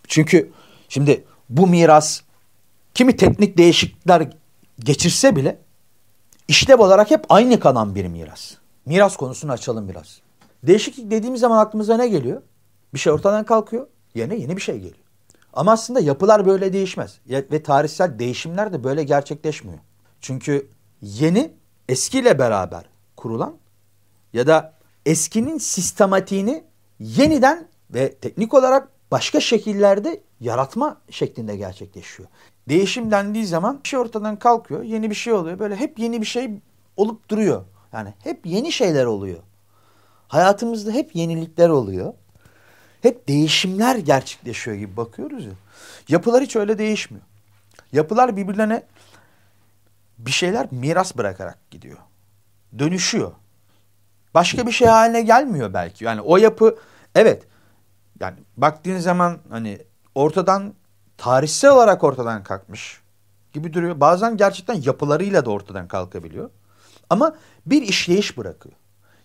Çünkü 0.08 0.52
şimdi 0.90 1.24
bu 1.50 1.68
miras 1.68 2.22
kimi 2.94 3.16
teknik 3.16 3.58
değişiklikler 3.58 4.30
geçirse 4.80 5.36
bile 5.36 5.60
işlev 6.48 6.80
olarak 6.80 7.12
hep 7.12 7.26
aynı 7.30 7.60
kalan 7.60 7.96
bir 7.96 8.06
miras. 8.06 8.54
Miras 8.86 9.18
konusunu 9.18 9.52
açalım 9.52 9.90
biraz. 9.90 10.22
Değişiklik 10.64 11.12
dediğimiz 11.12 11.42
zaman 11.42 11.58
aklımıza 11.58 11.98
ne 11.98 12.08
geliyor? 12.08 12.42
Bir 12.94 13.00
şey 13.00 13.14
ortadan 13.14 13.46
kalkıyor, 13.46 13.88
yerine 14.16 14.36
yeni 14.36 14.58
bir 14.58 14.62
şey 14.62 14.76
geliyor. 14.76 15.09
Ama 15.54 15.72
aslında 15.72 16.00
yapılar 16.00 16.46
böyle 16.46 16.74
değişmez. 16.74 17.20
Ve 17.28 17.64
tarihsel 17.64 18.20
değişimler 18.20 18.74
de 18.74 18.84
böyle 18.84 19.04
gerçekleşmiyor. 19.04 19.80
Çünkü 20.22 20.70
yeni 21.02 21.52
eskiyle 21.90 22.40
beraber 22.40 22.90
kurulan 23.16 23.56
ya 24.34 24.48
da 24.48 24.74
eskinin 25.06 25.58
sistematiğini 25.58 26.64
yeniden 27.00 27.68
ve 27.90 28.14
teknik 28.16 28.54
olarak 28.54 28.90
başka 29.12 29.40
şekillerde 29.40 30.22
yaratma 30.40 31.02
şeklinde 31.10 31.56
gerçekleşiyor. 31.56 32.30
Değişim 32.70 33.12
dendiği 33.12 33.46
zaman 33.46 33.80
bir 33.84 33.90
şey 33.90 34.00
ortadan 34.00 34.40
kalkıyor, 34.40 34.84
yeni 34.84 35.10
bir 35.10 35.16
şey 35.16 35.34
oluyor. 35.34 35.60
Böyle 35.60 35.76
hep 35.76 36.00
yeni 36.00 36.22
bir 36.22 36.26
şey 36.26 36.52
olup 36.98 37.30
duruyor. 37.30 37.66
Yani 37.94 38.14
hep 38.24 38.46
yeni 38.46 38.72
şeyler 38.72 39.06
oluyor. 39.06 39.40
Hayatımızda 40.28 40.92
hep 40.92 41.16
yenilikler 41.16 41.70
oluyor. 41.70 42.14
Hep 43.02 43.28
değişimler 43.28 43.96
gerçekleşiyor 43.96 44.78
gibi 44.78 44.98
bakıyoruz 44.98 45.46
ya. 45.46 45.52
Yapılar 46.08 46.44
hiç 46.44 46.56
öyle 46.56 46.78
değişmiyor. 46.78 47.26
Yapılar 47.92 48.38
birbirlerine 48.38 48.84
bir 50.18 50.32
şeyler 50.32 50.68
miras 50.72 51.18
bırakarak 51.18 51.72
gidiyor. 51.72 51.98
Dönüşüyor. 52.80 53.32
Başka 54.34 54.68
bir 54.68 54.72
şey 54.72 54.88
haline 54.88 55.22
gelmiyor 55.22 55.74
belki. 55.74 56.06
Yani 56.06 56.22
o 56.22 56.38
yapı 56.38 56.78
evet 57.16 57.44
yani 58.20 58.38
baktığın 58.58 59.00
zaman 59.00 59.40
hani 59.50 59.82
ortadan 60.16 60.74
tarihsel 61.18 61.72
olarak 61.72 62.04
ortadan 62.04 62.44
kalkmış 62.44 63.02
gibi 63.54 63.74
duruyor. 63.74 64.00
Bazen 64.00 64.38
gerçekten 64.38 64.82
yapılarıyla 64.82 65.46
da 65.46 65.50
ortadan 65.50 65.88
kalkabiliyor. 65.88 66.50
Ama 67.10 67.36
bir 67.66 67.82
işleyiş 67.82 68.38
bırakıyor. 68.38 68.76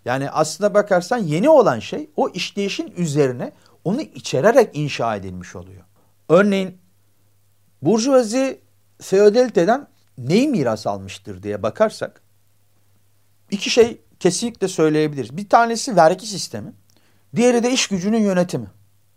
Yani 0.04 0.30
aslına 0.30 0.74
bakarsan 0.74 1.18
yeni 1.18 1.48
olan 1.48 1.78
şey 1.78 2.10
o 2.16 2.28
işleyişin 2.28 2.94
üzerine 2.96 3.52
onu 3.84 4.00
içererek 4.00 4.70
inşa 4.76 5.16
edilmiş 5.16 5.56
oluyor. 5.56 5.82
Örneğin 6.28 6.78
Burjuvazi 7.82 8.60
feodaliteden 9.00 9.88
neyi 10.18 10.48
miras 10.48 10.86
almıştır 10.86 11.42
diye 11.42 11.62
bakarsak 11.62 12.22
iki 13.50 13.70
şey 13.70 14.00
kesinlikle 14.20 14.68
söyleyebiliriz. 14.68 15.36
Bir 15.36 15.48
tanesi 15.48 15.96
vergi 15.96 16.26
sistemi, 16.26 16.72
diğeri 17.36 17.62
de 17.62 17.70
iş 17.70 17.86
gücünün 17.88 18.20
yönetimi. 18.20 18.66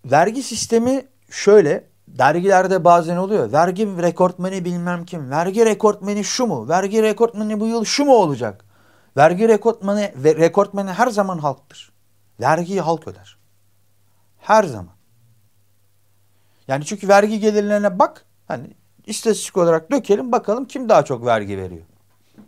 Vergi 0.06 0.43
sistemi 0.43 1.06
şöyle, 1.30 1.84
dergilerde 2.08 2.84
bazen 2.84 3.17
oluyor. 3.17 3.52
Vergi 3.52 3.88
rekortmeni 3.88 4.65
bilmem 4.65 5.06
kim, 5.06 5.30
vergi 5.30 5.65
rekortmeni 5.65 6.23
şu 6.23 6.45
mu, 6.45 6.69
vergi 6.69 7.04
rekortmeni 7.04 7.60
bu 7.60 7.67
yıl 7.67 7.86
şu 7.86 8.06
mu 8.06 8.15
olacak? 8.15 8.65
Vergi 9.18 9.48
rekortmeni, 9.48 10.14
ve 10.16 10.36
rekortmeni 10.36 10.92
her 10.92 11.08
zaman 11.08 11.38
halktır. 11.38 11.92
Vergiyi 12.40 12.82
halk 12.82 13.08
öder. 13.08 13.38
Her 14.38 14.64
zaman. 14.64 14.94
Yani 16.68 16.86
çünkü 16.86 17.08
vergi 17.08 17.40
gelirlerine 17.40 18.00
bak, 18.00 18.26
hani 18.48 18.68
istatistik 19.06 19.58
olarak 19.58 19.92
dökelim 19.92 20.32
bakalım 20.32 20.66
kim 20.66 20.90
daha 20.90 21.06
çok 21.06 21.26
vergi 21.26 21.58
veriyor. 21.58 21.86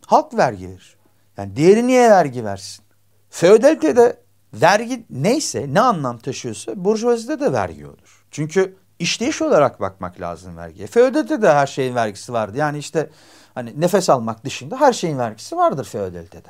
Halk 0.05 0.37
vergi 0.37 0.69
verir. 0.69 0.97
Yani 1.37 1.55
diğeri 1.55 1.87
niye 1.87 2.09
vergi 2.09 2.45
versin? 2.45 2.85
Feodalitede 3.29 4.17
vergi 4.53 5.05
neyse 5.09 5.65
ne 5.69 5.81
anlam 5.81 6.17
taşıyorsa 6.17 6.85
burjuvazide 6.85 7.39
de 7.39 7.53
vergi 7.53 7.87
olur. 7.87 8.25
Çünkü 8.31 8.75
işleyiş 8.99 9.41
olarak 9.41 9.81
bakmak 9.81 10.21
lazım 10.21 10.57
vergiye. 10.57 10.87
Feodalitede 10.87 11.41
de 11.41 11.53
her 11.53 11.67
şeyin 11.67 11.95
vergisi 11.95 12.33
vardı. 12.33 12.57
Yani 12.57 12.77
işte 12.77 13.09
hani 13.55 13.81
nefes 13.81 14.09
almak 14.09 14.45
dışında 14.45 14.79
her 14.79 14.93
şeyin 14.93 15.17
vergisi 15.17 15.57
vardır 15.57 15.85
feodalitede. 15.85 16.47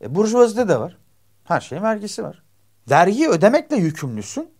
E, 0.00 0.14
burjuvazide 0.14 0.68
de 0.68 0.80
var. 0.80 0.96
Her 1.44 1.60
şeyin 1.60 1.82
vergisi 1.82 2.22
var. 2.22 2.42
Vergiyi 2.90 3.28
ödemekle 3.28 3.76
yükümlüsün 3.76 4.50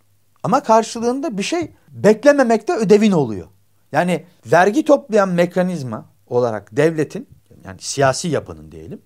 ama 0.43 0.63
karşılığında 0.63 1.39
bir 1.39 1.43
şey 1.43 1.73
beklememekte 1.89 2.77
ödevin 2.77 3.13
oluyor. 3.13 3.49
Yani 3.93 4.25
vergi 4.47 4.85
toplayan 4.85 5.29
mekanizma 5.29 6.07
olarak 6.27 6.77
devletin 6.77 7.29
yani 7.65 7.81
siyasi 7.81 8.29
yapının 8.29 8.73
diyelim 8.73 9.03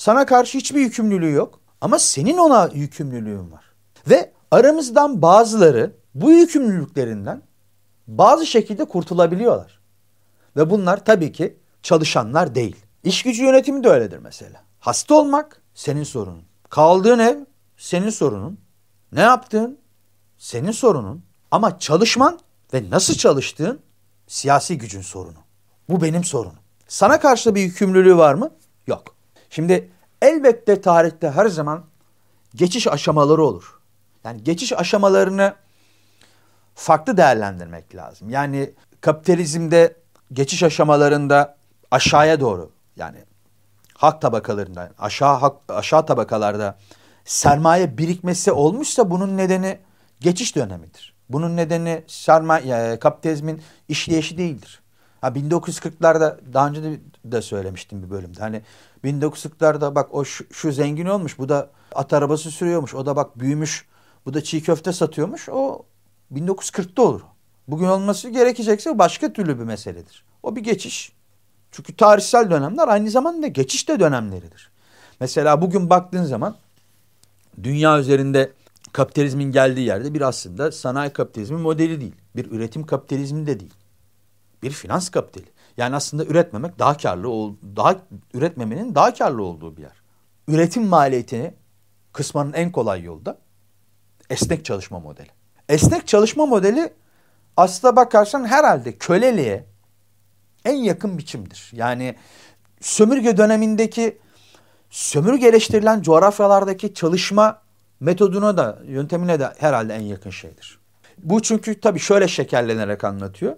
sana 0.00 0.26
karşı 0.26 0.58
hiçbir 0.58 0.80
yükümlülüğü 0.80 1.32
yok 1.32 1.60
ama 1.80 1.98
senin 1.98 2.38
ona 2.38 2.70
yükümlülüğün 2.74 3.52
var. 3.52 3.64
Ve 4.10 4.32
aramızdan 4.50 5.22
bazıları 5.22 5.92
bu 6.14 6.30
yükümlülüklerinden 6.32 7.42
bazı 8.06 8.46
şekilde 8.46 8.84
kurtulabiliyorlar. 8.84 9.80
Ve 10.56 10.70
bunlar 10.70 11.04
tabii 11.04 11.32
ki 11.32 11.56
çalışanlar 11.82 12.54
değil. 12.54 12.76
İş 13.04 13.22
gücü 13.22 13.44
yönetimi 13.44 13.84
de 13.84 13.88
öyledir 13.88 14.18
mesela. 14.18 14.62
Hasta 14.80 15.14
olmak 15.14 15.59
senin 15.80 16.04
sorunun. 16.04 16.42
Kaldığın 16.68 17.18
ev 17.18 17.38
senin 17.76 18.10
sorunun. 18.10 18.60
Ne 19.12 19.20
yaptığın 19.20 19.78
senin 20.38 20.70
sorunun. 20.70 21.24
Ama 21.50 21.78
çalışman 21.78 22.40
ve 22.74 22.90
nasıl 22.90 23.14
çalıştığın 23.14 23.80
siyasi 24.26 24.78
gücün 24.78 25.00
sorunu. 25.00 25.38
Bu 25.88 26.02
benim 26.02 26.24
sorunum. 26.24 26.58
Sana 26.88 27.20
karşı 27.20 27.54
bir 27.54 27.60
yükümlülüğü 27.60 28.16
var 28.16 28.34
mı? 28.34 28.50
Yok. 28.86 29.14
Şimdi 29.50 29.90
elbette 30.22 30.80
tarihte 30.80 31.30
her 31.30 31.46
zaman 31.46 31.84
geçiş 32.54 32.86
aşamaları 32.86 33.44
olur. 33.44 33.80
Yani 34.24 34.44
geçiş 34.44 34.72
aşamalarını 34.72 35.54
farklı 36.74 37.16
değerlendirmek 37.16 37.94
lazım. 37.94 38.30
Yani 38.30 38.74
kapitalizmde 39.00 39.96
geçiş 40.32 40.62
aşamalarında 40.62 41.56
aşağıya 41.90 42.40
doğru 42.40 42.70
yani 42.96 43.24
hak 44.00 44.20
tabakalarında 44.20 44.90
aşağı 44.98 45.36
hak, 45.36 45.56
aşağı 45.68 46.06
tabakalarda 46.06 46.78
sermaye 47.24 47.98
birikmesi 47.98 48.52
olmuşsa 48.52 49.10
bunun 49.10 49.36
nedeni 49.36 49.78
geçiş 50.20 50.56
dönemidir. 50.56 51.14
Bunun 51.28 51.56
nedeni 51.56 52.04
sermaye 52.06 52.98
kapitalizmin 52.98 53.62
işleyişi 53.88 54.38
değildir. 54.38 54.80
Ha 55.20 55.28
1940'larda 55.28 56.38
daha 56.52 56.68
önce 56.68 56.82
de, 56.82 57.00
de 57.24 57.42
söylemiştim 57.42 58.02
bir 58.02 58.10
bölümde. 58.10 58.40
Hani 58.40 58.62
1940'larda 59.04 59.94
bak 59.94 60.14
o 60.14 60.24
şu, 60.24 60.44
şu 60.52 60.72
zengin 60.72 61.06
olmuş, 61.06 61.38
bu 61.38 61.48
da 61.48 61.70
at 61.94 62.12
arabası 62.12 62.50
sürüyormuş, 62.50 62.94
o 62.94 63.06
da 63.06 63.16
bak 63.16 63.38
büyümüş, 63.38 63.86
bu 64.26 64.34
da 64.34 64.44
çiğ 64.44 64.62
köfte 64.62 64.92
satıyormuş. 64.92 65.48
O 65.48 65.82
1940'ta 66.34 67.02
olur. 67.02 67.20
Bugün 67.68 67.86
olması 67.86 68.28
gerekecekse 68.28 68.98
başka 68.98 69.32
türlü 69.32 69.58
bir 69.58 69.64
meseledir. 69.64 70.24
O 70.42 70.56
bir 70.56 70.60
geçiş. 70.60 71.19
Çünkü 71.72 71.96
tarihsel 71.96 72.50
dönemler 72.50 72.88
aynı 72.88 73.10
zamanda 73.10 73.46
geçiş 73.46 73.88
de 73.88 74.00
dönemleridir. 74.00 74.70
Mesela 75.20 75.62
bugün 75.62 75.90
baktığın 75.90 76.24
zaman 76.24 76.56
dünya 77.62 77.98
üzerinde 77.98 78.52
kapitalizmin 78.92 79.52
geldiği 79.52 79.86
yerde 79.86 80.14
bir 80.14 80.20
aslında 80.20 80.72
sanayi 80.72 81.10
kapitalizmi 81.10 81.58
modeli 81.58 82.00
değil. 82.00 82.14
Bir 82.36 82.50
üretim 82.50 82.86
kapitalizmi 82.86 83.46
de 83.46 83.60
değil. 83.60 83.74
Bir 84.62 84.70
finans 84.70 85.08
kapitali. 85.08 85.46
Yani 85.76 85.96
aslında 85.96 86.24
üretmemek 86.24 86.78
daha 86.78 86.96
karlı, 86.96 87.54
daha 87.76 87.96
üretmemenin 88.34 88.94
daha 88.94 89.14
karlı 89.14 89.42
olduğu 89.42 89.76
bir 89.76 89.82
yer. 89.82 90.02
Üretim 90.48 90.86
maliyetini 90.86 91.54
kısmanın 92.12 92.52
en 92.52 92.72
kolay 92.72 93.02
yolda 93.02 93.38
esnek 94.30 94.64
çalışma 94.64 95.00
modeli. 95.00 95.28
Esnek 95.68 96.08
çalışma 96.08 96.46
modeli 96.46 96.92
aslında 97.56 97.96
bakarsan 97.96 98.44
herhalde 98.44 98.98
köleliğe 98.98 99.69
en 100.64 100.76
yakın 100.76 101.18
biçimdir. 101.18 101.70
Yani 101.72 102.16
sömürge 102.80 103.36
dönemindeki 103.36 104.18
sömürgeleştirilen 104.90 106.02
coğrafyalardaki 106.02 106.94
çalışma 106.94 107.62
metoduna 108.00 108.56
da 108.56 108.78
yöntemine 108.86 109.40
de 109.40 109.52
herhalde 109.58 109.94
en 109.94 110.00
yakın 110.00 110.30
şeydir. 110.30 110.78
Bu 111.18 111.42
çünkü 111.42 111.80
tabii 111.80 111.98
şöyle 111.98 112.28
şekerlenerek 112.28 113.04
anlatıyor. 113.04 113.56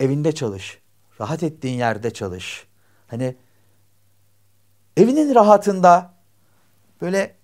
Evinde 0.00 0.32
çalış. 0.32 0.78
Rahat 1.20 1.42
ettiğin 1.42 1.78
yerde 1.78 2.10
çalış. 2.10 2.66
Hani 3.06 3.36
evinin 4.96 5.34
rahatında 5.34 6.14
böyle 7.02 7.36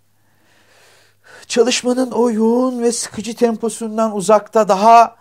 çalışmanın 1.46 2.11
o 2.11 2.30
yoğun 2.30 2.83
ve 2.83 2.92
sıkıcı 2.92 3.37
temposundan 3.37 4.16
uzakta 4.16 4.68
daha 4.68 5.16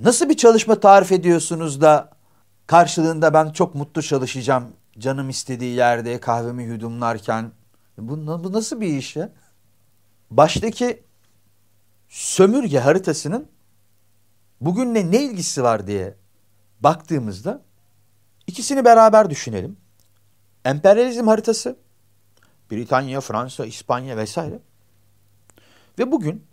nasıl 0.00 0.28
bir 0.28 0.36
çalışma 0.36 0.80
tarif 0.80 1.12
ediyorsunuz 1.12 1.80
da 1.80 2.11
karşılığında 2.66 3.34
ben 3.34 3.50
çok 3.50 3.74
mutlu 3.74 4.02
çalışacağım 4.02 4.72
canım 4.98 5.30
istediği 5.30 5.76
yerde 5.76 6.20
kahvemi 6.20 6.64
yudumlarken 6.64 7.52
bu, 7.98 8.44
bu 8.44 8.52
nasıl 8.52 8.80
bir 8.80 8.86
iş 8.86 9.16
ya? 9.16 9.32
Baştaki 10.30 11.02
sömürge 12.08 12.78
haritasının 12.78 13.48
bugünle 14.60 15.10
ne 15.10 15.22
ilgisi 15.22 15.62
var 15.62 15.86
diye 15.86 16.14
baktığımızda 16.80 17.62
ikisini 18.46 18.84
beraber 18.84 19.30
düşünelim. 19.30 19.76
Emperyalizm 20.64 21.26
haritası 21.26 21.76
Britanya, 22.70 23.20
Fransa, 23.20 23.66
İspanya 23.66 24.16
vesaire 24.16 24.58
ve 25.98 26.12
bugün 26.12 26.44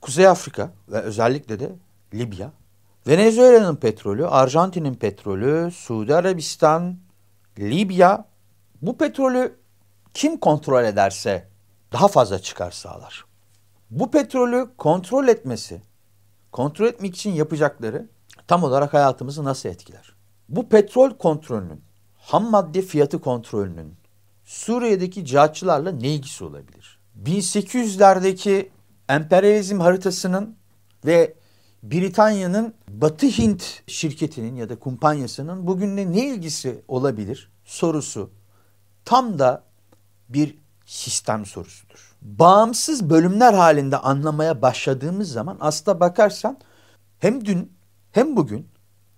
Kuzey 0.00 0.26
Afrika 0.26 0.72
ve 0.88 0.98
özellikle 0.98 1.60
de 1.60 1.72
Libya, 2.14 2.52
Venezuela'nın 3.06 3.76
petrolü, 3.76 4.26
Arjantin'in 4.26 4.94
petrolü, 4.94 5.70
Suudi 5.70 6.14
Arabistan, 6.14 6.96
Libya 7.58 8.24
bu 8.82 8.98
petrolü 8.98 9.56
kim 10.14 10.36
kontrol 10.36 10.84
ederse 10.84 11.48
daha 11.92 12.08
fazla 12.08 12.38
çıkar 12.38 12.70
sağlar. 12.70 13.24
Bu 13.90 14.10
petrolü 14.10 14.70
kontrol 14.78 15.28
etmesi, 15.28 15.82
kontrol 16.52 16.86
etmek 16.86 17.14
için 17.14 17.30
yapacakları 17.30 18.08
tam 18.48 18.64
olarak 18.64 18.94
hayatımızı 18.94 19.44
nasıl 19.44 19.68
etkiler? 19.68 20.14
Bu 20.48 20.68
petrol 20.68 21.10
kontrolünün, 21.10 21.84
ham 22.18 22.50
madde 22.50 22.82
fiyatı 22.82 23.20
kontrolünün 23.20 23.94
Suriye'deki 24.44 25.24
cihatçılarla 25.24 25.92
ne 25.92 26.08
ilgisi 26.08 26.44
olabilir? 26.44 26.98
1800'lerdeki 27.24 28.68
emperyalizm 29.08 29.80
haritasının 29.80 30.56
ve 31.04 31.34
Britanya'nın 31.82 32.74
Batı 32.88 33.26
Hint 33.26 33.82
şirketinin 33.86 34.56
ya 34.56 34.68
da 34.68 34.78
kumpanyasının 34.78 35.66
bugünle 35.66 36.12
ne 36.12 36.26
ilgisi 36.26 36.82
olabilir 36.88 37.50
sorusu 37.64 38.30
tam 39.04 39.38
da 39.38 39.64
bir 40.28 40.58
sistem 40.86 41.46
sorusudur. 41.46 42.12
Bağımsız 42.22 43.10
bölümler 43.10 43.54
halinde 43.54 43.96
anlamaya 43.96 44.62
başladığımız 44.62 45.32
zaman 45.32 45.56
aslında 45.60 46.00
bakarsan 46.00 46.58
hem 47.18 47.44
dün 47.44 47.72
hem 48.12 48.36
bugün 48.36 48.68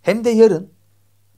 hem 0.03 0.25
de 0.25 0.31
yarın 0.31 0.71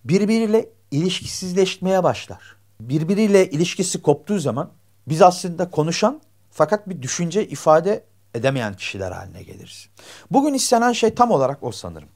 birbiriyle 0.05 0.69
ilişkisizleşmeye 0.91 2.05
başlar. 2.05 2.57
Birbiriyle 2.81 3.51
ilişkisi 3.51 4.03
koptuğu 4.03 4.39
zaman 4.39 4.71
biz 5.09 5.23
aslında 5.23 5.71
konuşan 5.71 6.21
fakat 6.51 6.89
bir 6.89 7.03
düşünce 7.03 7.47
ifade 7.47 8.05
edemeyen 8.37 8.75
kişiler 8.75 9.13
haline 9.13 9.43
geliriz. 9.43 9.89
Bugün 10.31 10.55
istenen 10.55 10.93
şey 10.93 11.15
tam 11.15 11.31
olarak 11.31 11.63
o 11.63 11.73
sanırım. 11.73 12.09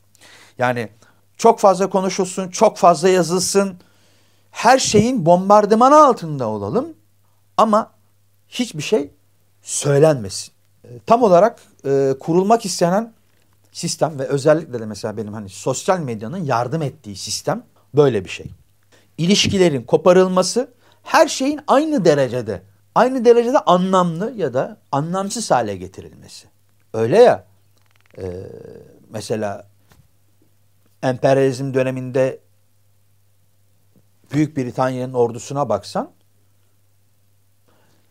Yani 0.59 0.89
çok 1.37 1.61
fazla 1.61 1.91
konuşulsun, 1.91 2.49
çok 2.49 2.77
fazla 2.77 3.09
yazılsın, 3.09 3.79
her 4.51 4.79
şeyin 4.79 5.27
bombardımanı 5.27 6.05
altında 6.05 6.49
olalım 6.49 6.95
ama 7.57 7.93
hiçbir 8.49 8.83
şey 8.83 9.11
söylenmesin. 9.63 10.53
E, 10.85 10.89
tam 11.07 11.23
olarak 11.23 11.61
e, 11.85 12.15
kurulmak 12.21 12.65
istenen 12.65 13.13
sistem 13.73 14.19
ve 14.19 14.27
özellikle 14.27 14.81
de 14.81 14.87
mesela 14.87 15.17
benim 15.17 15.33
hani 15.33 15.49
sosyal 15.49 15.99
medyanın 15.99 16.45
yardım 16.45 16.83
ettiği 16.83 17.17
sistem 17.17 17.63
böyle 17.95 18.25
bir 18.25 18.31
şey. 18.31 18.47
İlişkilerin 19.19 19.83
koparılması 19.83 20.73
her 21.03 21.29
şeyin 21.29 21.61
aynı 21.67 22.05
derecede 22.05 22.63
aynı 23.01 23.25
derecede 23.25 23.59
anlamlı 23.59 24.33
ya 24.37 24.55
da 24.55 24.77
anlamsız 24.93 25.51
hale 25.51 25.77
getirilmesi. 25.77 26.49
Öyle 26.95 27.19
ya 27.19 27.45
e, 28.19 28.25
mesela 29.11 29.67
emperyalizm 31.03 31.75
döneminde 31.75 32.41
Büyük 34.33 34.57
Britanya'nın 34.57 35.13
ordusuna 35.13 35.69
baksan 35.69 36.11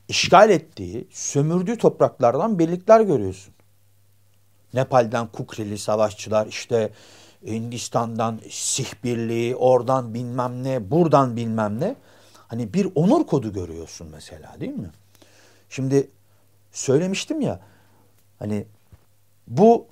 işgal 0.07 0.49
ettiği, 0.49 1.07
sömürdüğü 1.11 1.77
topraklardan 1.77 2.59
birlikler 2.59 3.01
görüyorsun. 3.01 3.53
Nepal'den 4.73 5.27
Kukrili 5.27 5.77
savaşçılar, 5.77 6.47
işte 6.47 6.91
Hindistan'dan 7.45 8.39
Sih 8.49 8.93
Birliği, 9.03 9.55
oradan 9.55 10.13
bilmem 10.13 10.63
ne, 10.63 10.91
buradan 10.91 11.35
bilmem 11.35 11.79
ne. 11.79 11.95
Hani 12.49 12.73
bir 12.73 12.87
onur 12.95 13.27
kodu 13.27 13.53
görüyorsun 13.53 14.07
mesela 14.07 14.59
değil 14.59 14.73
mi? 14.73 14.91
Şimdi 15.69 16.11
söylemiştim 16.71 17.41
ya 17.41 17.59
hani 18.39 18.67
bu 19.47 19.87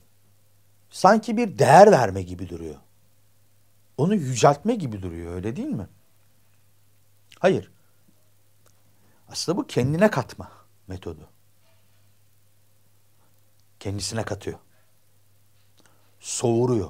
sanki 0.90 1.38
bir 1.38 1.60
değer 1.60 1.92
verme 1.92 2.22
gibi 2.22 2.50
duruyor. 2.50 2.76
Onu 3.98 4.16
yüceltme 4.16 4.76
gibi 4.76 5.02
duruyor 5.02 5.34
öyle 5.34 5.56
değil 5.56 5.68
mi? 5.68 5.88
Hayır. 7.40 7.72
Aslında 9.30 9.58
bu 9.58 9.68
kendine 9.68 10.12
katma 10.12 10.52
metodu. 10.88 11.30
Kendisine 13.80 14.24
katıyor. 14.24 14.60
Soğuruyor. 16.20 16.90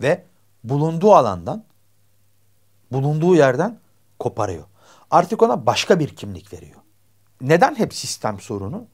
Ve 0.00 0.26
bulunduğu 0.64 1.14
alandan 1.14 1.64
bulunduğu 2.92 3.34
yerden 3.34 3.78
koparıyor. 4.18 4.64
Artık 5.10 5.42
ona 5.42 5.66
başka 5.66 6.00
bir 6.00 6.16
kimlik 6.16 6.52
veriyor. 6.52 6.80
Neden 7.40 7.74
hep 7.74 7.94
sistem 7.94 8.40
sorunu? 8.40 8.86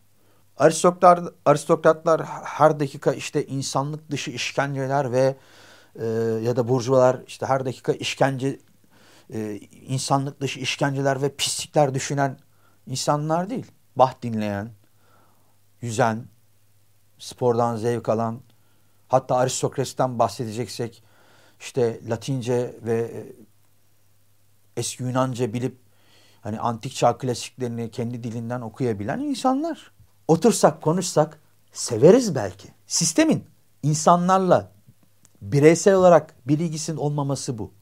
Aristokratlar, 0.56 1.32
aristokratlar 1.44 2.22
her 2.44 2.80
dakika 2.80 3.12
işte 3.12 3.46
insanlık 3.46 4.10
dışı 4.10 4.30
işkenceler 4.30 5.12
ve 5.12 5.36
e, 6.00 6.06
ya 6.42 6.56
da 6.56 6.68
burjuvalar 6.68 7.22
işte 7.26 7.46
her 7.46 7.64
dakika 7.64 7.92
işkence 7.92 8.58
e, 9.34 9.60
insanlık 9.86 10.40
dışı 10.40 10.60
işkenceler 10.60 11.22
ve 11.22 11.28
pislikler 11.36 11.94
düşünen 11.94 12.38
insanlar 12.86 13.50
değil. 13.50 13.66
Bah 13.96 14.14
dinleyen, 14.22 14.70
yüzen, 15.80 16.24
spordan 17.18 17.76
zevk 17.76 18.08
alan, 18.08 18.40
hatta 19.08 19.36
aristokrasiden 19.36 20.18
bahsedeceksek 20.18 21.02
işte 21.60 22.00
Latince 22.08 22.74
ve 22.82 22.98
e, 22.98 23.26
eski 24.78 25.02
Yunanca 25.02 25.52
bilip 25.52 25.76
hani 26.40 26.60
antik 26.60 26.94
çağ 26.94 27.18
klasiklerini 27.18 27.90
kendi 27.90 28.22
dilinden 28.22 28.60
okuyabilen 28.60 29.18
insanlar. 29.18 29.92
Otursak 30.28 30.82
konuşsak 30.82 31.38
severiz 31.72 32.34
belki. 32.34 32.68
Sistemin 32.86 33.44
insanlarla 33.82 34.70
bireysel 35.42 35.94
olarak 35.94 36.34
bir 36.48 36.58
ilgisinin 36.58 36.96
olmaması 36.96 37.58
bu. 37.58 37.72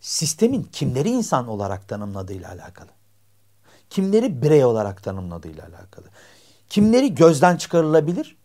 Sistemin 0.00 0.62
kimleri 0.62 1.08
insan 1.08 1.48
olarak 1.48 1.88
tanımladığıyla 1.88 2.48
alakalı. 2.48 2.88
Kimleri 3.90 4.42
birey 4.42 4.64
olarak 4.64 5.02
tanımladığıyla 5.02 5.64
alakalı. 5.64 6.06
Kimleri 6.68 7.14
gözden 7.14 7.56
çıkarılabilir? 7.56 8.36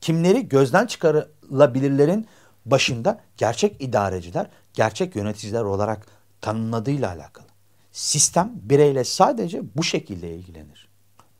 Kimleri 0.00 0.48
gözden 0.48 0.86
çıkarılabilirlerin 0.86 2.26
başında 2.66 3.20
gerçek 3.36 3.82
idareciler, 3.82 4.46
gerçek 4.72 5.16
yöneticiler 5.16 5.62
olarak 5.62 6.06
tanımladığıyla 6.40 7.08
alakalı. 7.08 7.46
Sistem 7.92 8.52
bireyle 8.54 9.04
sadece 9.04 9.76
bu 9.76 9.84
şekilde 9.84 10.34
ilgilenir. 10.36 10.88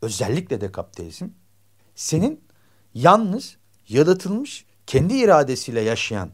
Özellikle 0.01 0.61
de 0.61 0.71
kapitalizm 0.71 1.27
senin 1.95 2.43
yalnız 2.93 3.57
yaratılmış 3.87 4.65
kendi 4.87 5.13
iradesiyle 5.13 5.81
yaşayan 5.81 6.29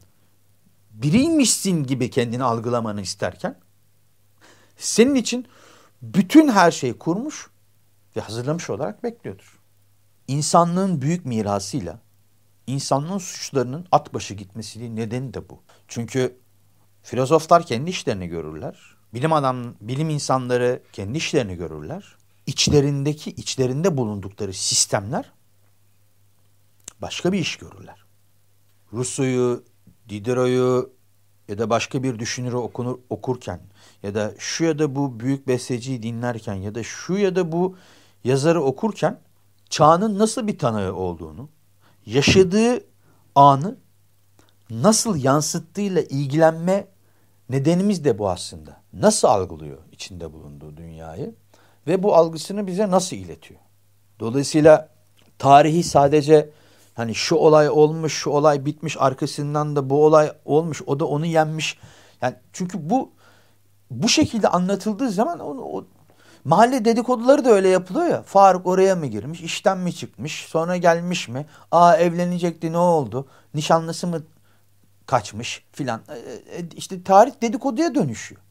biriymişsin 0.91 1.83
gibi 1.83 2.09
kendini 2.09 2.43
algılamanı 2.43 3.01
isterken 3.01 3.59
senin 4.77 5.15
için 5.15 5.47
bütün 6.01 6.47
her 6.47 6.71
şeyi 6.71 6.97
kurmuş 6.97 7.49
ve 8.15 8.21
hazırlamış 8.21 8.69
olarak 8.69 9.03
bekliyordur. 9.03 9.59
İnsanlığın 10.27 11.01
büyük 11.01 11.25
mirasıyla 11.25 11.99
insanlığın 12.67 13.17
suçlarının 13.17 13.87
at 13.91 14.13
başı 14.13 14.33
gitmesinin 14.33 14.95
nedeni 14.95 15.33
de 15.33 15.49
bu. 15.49 15.63
Çünkü 15.87 16.37
Filozoflar 17.07 17.65
kendi 17.65 17.89
işlerini 17.89 18.27
görürler. 18.27 18.95
Bilim 19.13 19.33
adam, 19.33 19.75
bilim 19.81 20.09
insanları 20.09 20.81
kendi 20.93 21.17
işlerini 21.17 21.55
görürler. 21.55 22.15
İçlerindeki, 22.45 23.31
içlerinde 23.31 23.97
bulundukları 23.97 24.53
sistemler 24.53 25.31
başka 27.01 27.31
bir 27.31 27.39
iş 27.39 27.57
görürler. 27.57 28.05
Rousseau'yu, 28.93 29.63
Diderot'u, 30.09 30.91
ya 31.47 31.57
da 31.57 31.69
başka 31.69 32.03
bir 32.03 32.19
düşünürü 32.19 32.55
okunur, 32.55 32.99
okurken 33.09 33.59
ya 34.03 34.15
da 34.15 34.33
şu 34.37 34.63
ya 34.63 34.79
da 34.79 34.95
bu 34.95 35.19
büyük 35.19 35.47
besteciyi 35.47 36.03
dinlerken 36.03 36.55
ya 36.55 36.75
da 36.75 36.83
şu 36.83 37.17
ya 37.17 37.35
da 37.35 37.51
bu 37.51 37.77
yazarı 38.23 38.63
okurken 38.63 39.19
çağının 39.69 40.19
nasıl 40.19 40.47
bir 40.47 40.57
tanığı 40.57 40.95
olduğunu, 40.95 41.49
yaşadığı 42.05 42.83
anı 43.35 43.77
nasıl 44.69 45.15
yansıttığıyla 45.15 46.01
ilgilenme 46.01 46.96
nedenimiz 47.49 48.05
de 48.05 48.19
bu 48.19 48.29
aslında. 48.29 48.77
Nasıl 48.93 49.27
algılıyor 49.27 49.77
içinde 49.91 50.33
bulunduğu 50.33 50.77
dünyayı 50.77 51.35
ve 51.87 52.03
bu 52.03 52.15
algısını 52.15 52.67
bize 52.67 52.91
nasıl 52.91 53.15
iletiyor? 53.15 53.59
Dolayısıyla 54.19 54.89
tarihi 55.39 55.83
sadece 55.83 56.49
hani 56.93 57.15
şu 57.15 57.35
olay 57.35 57.69
olmuş, 57.69 58.13
şu 58.13 58.29
olay 58.29 58.65
bitmiş, 58.65 58.97
arkasından 58.99 59.75
da 59.75 59.89
bu 59.89 60.05
olay 60.05 60.31
olmuş, 60.45 60.81
o 60.85 60.99
da 60.99 61.05
onu 61.05 61.25
yenmiş. 61.25 61.77
Yani 62.21 62.35
çünkü 62.53 62.89
bu 62.89 63.11
bu 63.91 64.09
şekilde 64.09 64.47
anlatıldığı 64.47 65.09
zaman 65.09 65.39
o, 65.39 65.77
o 65.77 65.85
mahalle 66.43 66.85
dedikoduları 66.85 67.45
da 67.45 67.49
öyle 67.49 67.69
yapılıyor 67.69 68.05
ya. 68.07 68.23
Faruk 68.23 68.67
oraya 68.67 68.95
mı 68.95 69.05
girmiş, 69.05 69.41
işten 69.41 69.77
mi 69.77 69.93
çıkmış, 69.93 70.45
sonra 70.45 70.77
gelmiş 70.77 71.27
mi? 71.27 71.45
Aa 71.71 71.95
evlenecekti 71.95 72.71
ne 72.71 72.77
oldu? 72.77 73.27
Nişanlısı 73.53 74.07
mı 74.07 74.23
kaçmış 75.07 75.63
filan. 75.71 76.01
E, 76.09 76.13
e, 76.57 76.69
işte 76.75 77.03
tarih 77.03 77.31
dedikoduya 77.41 77.95
dönüşüyor. 77.95 78.41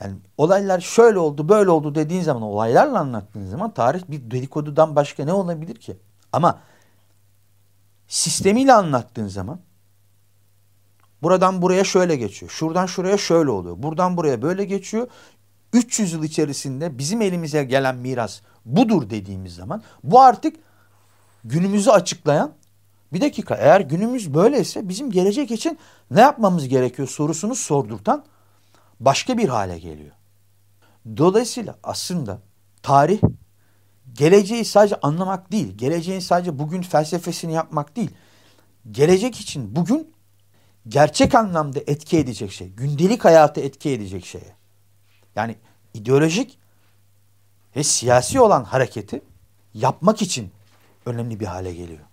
Yani 0.00 0.14
olaylar 0.38 0.80
şöyle 0.80 1.18
oldu, 1.18 1.48
böyle 1.48 1.70
oldu 1.70 1.94
dediğin 1.94 2.22
zaman, 2.22 2.42
olaylarla 2.42 2.98
anlattığın 2.98 3.46
zaman 3.46 3.74
tarih 3.74 4.02
bir 4.08 4.30
dedikodudan 4.30 4.96
başka 4.96 5.24
ne 5.24 5.32
olabilir 5.32 5.74
ki? 5.74 5.96
Ama 6.32 6.60
sistemiyle 8.08 8.72
anlattığın 8.72 9.28
zaman 9.28 9.60
buradan 11.22 11.62
buraya 11.62 11.84
şöyle 11.84 12.16
geçiyor. 12.16 12.50
Şuradan 12.50 12.86
şuraya 12.86 13.18
şöyle 13.18 13.50
oluyor. 13.50 13.82
Buradan 13.82 14.16
buraya 14.16 14.42
böyle 14.42 14.64
geçiyor. 14.64 15.08
300 15.72 16.12
yıl 16.12 16.22
içerisinde 16.24 16.98
bizim 16.98 17.22
elimize 17.22 17.64
gelen 17.64 17.96
miras 17.96 18.40
budur 18.64 19.10
dediğimiz 19.10 19.54
zaman 19.54 19.82
bu 20.04 20.20
artık 20.20 20.56
günümüzü 21.44 21.90
açıklayan 21.90 22.52
bir 23.12 23.20
dakika 23.20 23.54
eğer 23.54 23.80
günümüz 23.80 24.34
böyleyse 24.34 24.88
bizim 24.88 25.10
gelecek 25.10 25.50
için 25.50 25.78
ne 26.10 26.20
yapmamız 26.20 26.68
gerekiyor 26.68 27.08
sorusunu 27.08 27.54
sordurtan 27.54 28.24
başka 29.00 29.38
bir 29.38 29.48
hale 29.48 29.78
geliyor. 29.78 30.12
Dolayısıyla 31.16 31.78
aslında 31.82 32.40
tarih 32.82 33.20
geleceği 34.12 34.64
sadece 34.64 34.96
anlamak 35.02 35.52
değil, 35.52 35.76
geleceğin 35.76 36.20
sadece 36.20 36.58
bugün 36.58 36.82
felsefesini 36.82 37.52
yapmak 37.52 37.96
değil. 37.96 38.10
Gelecek 38.90 39.40
için 39.40 39.76
bugün 39.76 40.14
gerçek 40.88 41.34
anlamda 41.34 41.80
etki 41.86 42.18
edecek 42.18 42.52
şey, 42.52 42.68
gündelik 42.68 43.24
hayatı 43.24 43.60
etki 43.60 43.90
edecek 43.90 44.26
şeye. 44.26 44.56
Yani 45.36 45.56
ideolojik 45.94 46.58
ve 47.76 47.82
siyasi 47.82 48.40
olan 48.40 48.64
hareketi 48.64 49.22
yapmak 49.74 50.22
için 50.22 50.50
önemli 51.06 51.40
bir 51.40 51.46
hale 51.46 51.74
geliyor. 51.74 52.04